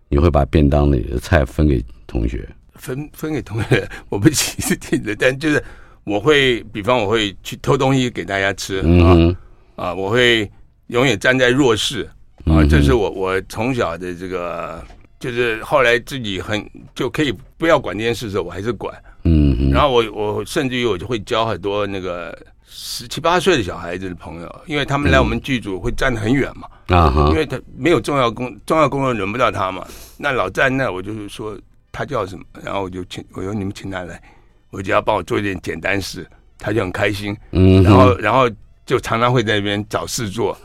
[0.10, 2.50] 你会把便当里的菜分给同学，
[2.82, 5.64] 分分给同学，我不歧视听的，但就是
[6.04, 9.30] 我会，比方我会去偷东西给大家吃，嗯
[9.78, 10.50] 啊，啊，我会
[10.88, 12.10] 永远站在弱势。
[12.46, 14.84] 啊，这是我我从小的这个，
[15.20, 18.92] 就是后来自己很就可以不要管这件事的时候，我还是管。
[19.26, 19.70] 嗯嗯。
[19.70, 22.36] 然后我我甚至于我就会教很多那个
[22.68, 26.68] 十七八岁的小孩子的朋友，因为他们来我们剧组会站得很远嘛。
[26.88, 27.30] 啊哈。
[27.30, 29.86] 因为他没有重要工重要工作轮不到他嘛，
[30.18, 31.56] 那老站那我就是说
[31.92, 34.22] 他叫什么，然后我就请我说你们请他来，
[34.70, 36.26] 我就要帮我做一点简单事，
[36.58, 37.36] 他就很开心。
[37.52, 37.84] 嗯。
[37.84, 38.50] 然后然后
[38.86, 40.58] 就常常会在那边找事做。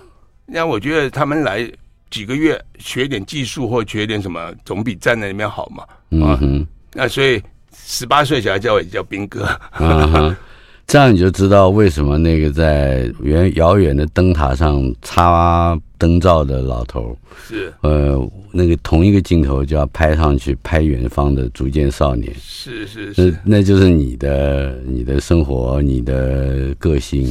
[0.47, 1.69] 那我觉得他们来
[2.11, 5.83] 几个月学点技术或学点什么，总比站在那边好嘛。
[6.25, 7.43] 啊，嗯、那所以
[7.75, 9.45] 十八岁小孩叫我也叫兵哥。
[9.73, 10.37] 啊，
[10.87, 17.17] 这样你就知道为什么那个在远遥远的灯塔上插灯罩的老头
[17.47, 17.73] 是。
[17.83, 22.33] 呃，那个同一个镜头就要拍上去拍远方的逐渐少年。
[22.41, 27.27] 是是是，那那就是你的你的生活，你的个性。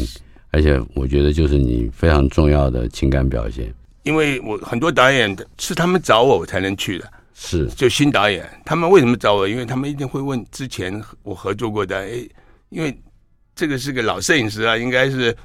[0.52, 7.68] 而且我觉得就是你非常重要的情感表现，因为我很多导演是他们找我我才能去的，是。
[7.76, 9.46] 就新导演，他们为什么找我？
[9.46, 12.26] 因为他们一定会问之前我合作过的，哎，
[12.70, 12.98] 因为
[13.54, 15.36] 这个是个老摄影师啊，应该是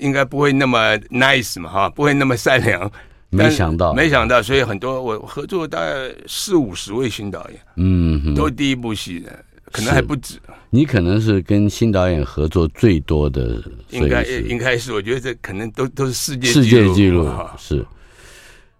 [0.00, 2.90] 应该不会那么 nice 嘛，哈，不会那么善良。
[3.30, 9.30] 没想到，没想到，所以很多我合作大概四五十位新导演，嗯，都是第一部戏的。
[9.72, 10.34] 可能还不止，
[10.70, 17.86] 你可能是跟新导演合作最多的，应该应该是，我觉得这可能都都是世界世界纪录是。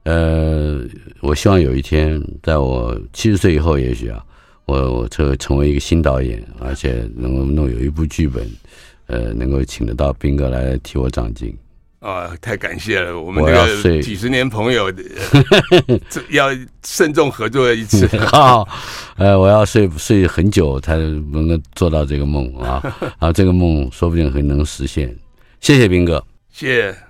[0.03, 0.81] 呃，
[1.21, 4.21] 我希望有一天，在我七十岁以后，也许啊，
[4.65, 8.45] 我我这成为一个新导演，而且能够弄有一部剧本，
[9.11, 11.57] 呃，能够请得到斌哥来替我长进。
[11.99, 13.21] 啊，太感谢了！
[13.21, 14.91] 我们这个几十年朋友，
[16.09, 16.49] 这要
[16.83, 18.07] 慎重合作一次。
[18.25, 18.67] 好，
[19.19, 22.81] 呃，我要睡睡很久才能够做到这个梦啊！
[23.19, 25.15] 啊，这个梦说不定很能实现。
[25.61, 27.10] 谢谢斌哥，谢谢。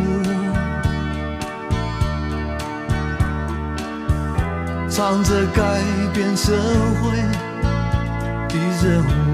[5.01, 5.81] 忙着改
[6.13, 6.51] 变社
[7.01, 7.17] 会
[8.47, 9.30] 的人物，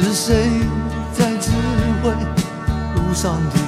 [0.00, 0.34] 是谁
[1.12, 1.50] 在指
[2.02, 2.10] 挥
[2.94, 3.67] 路上的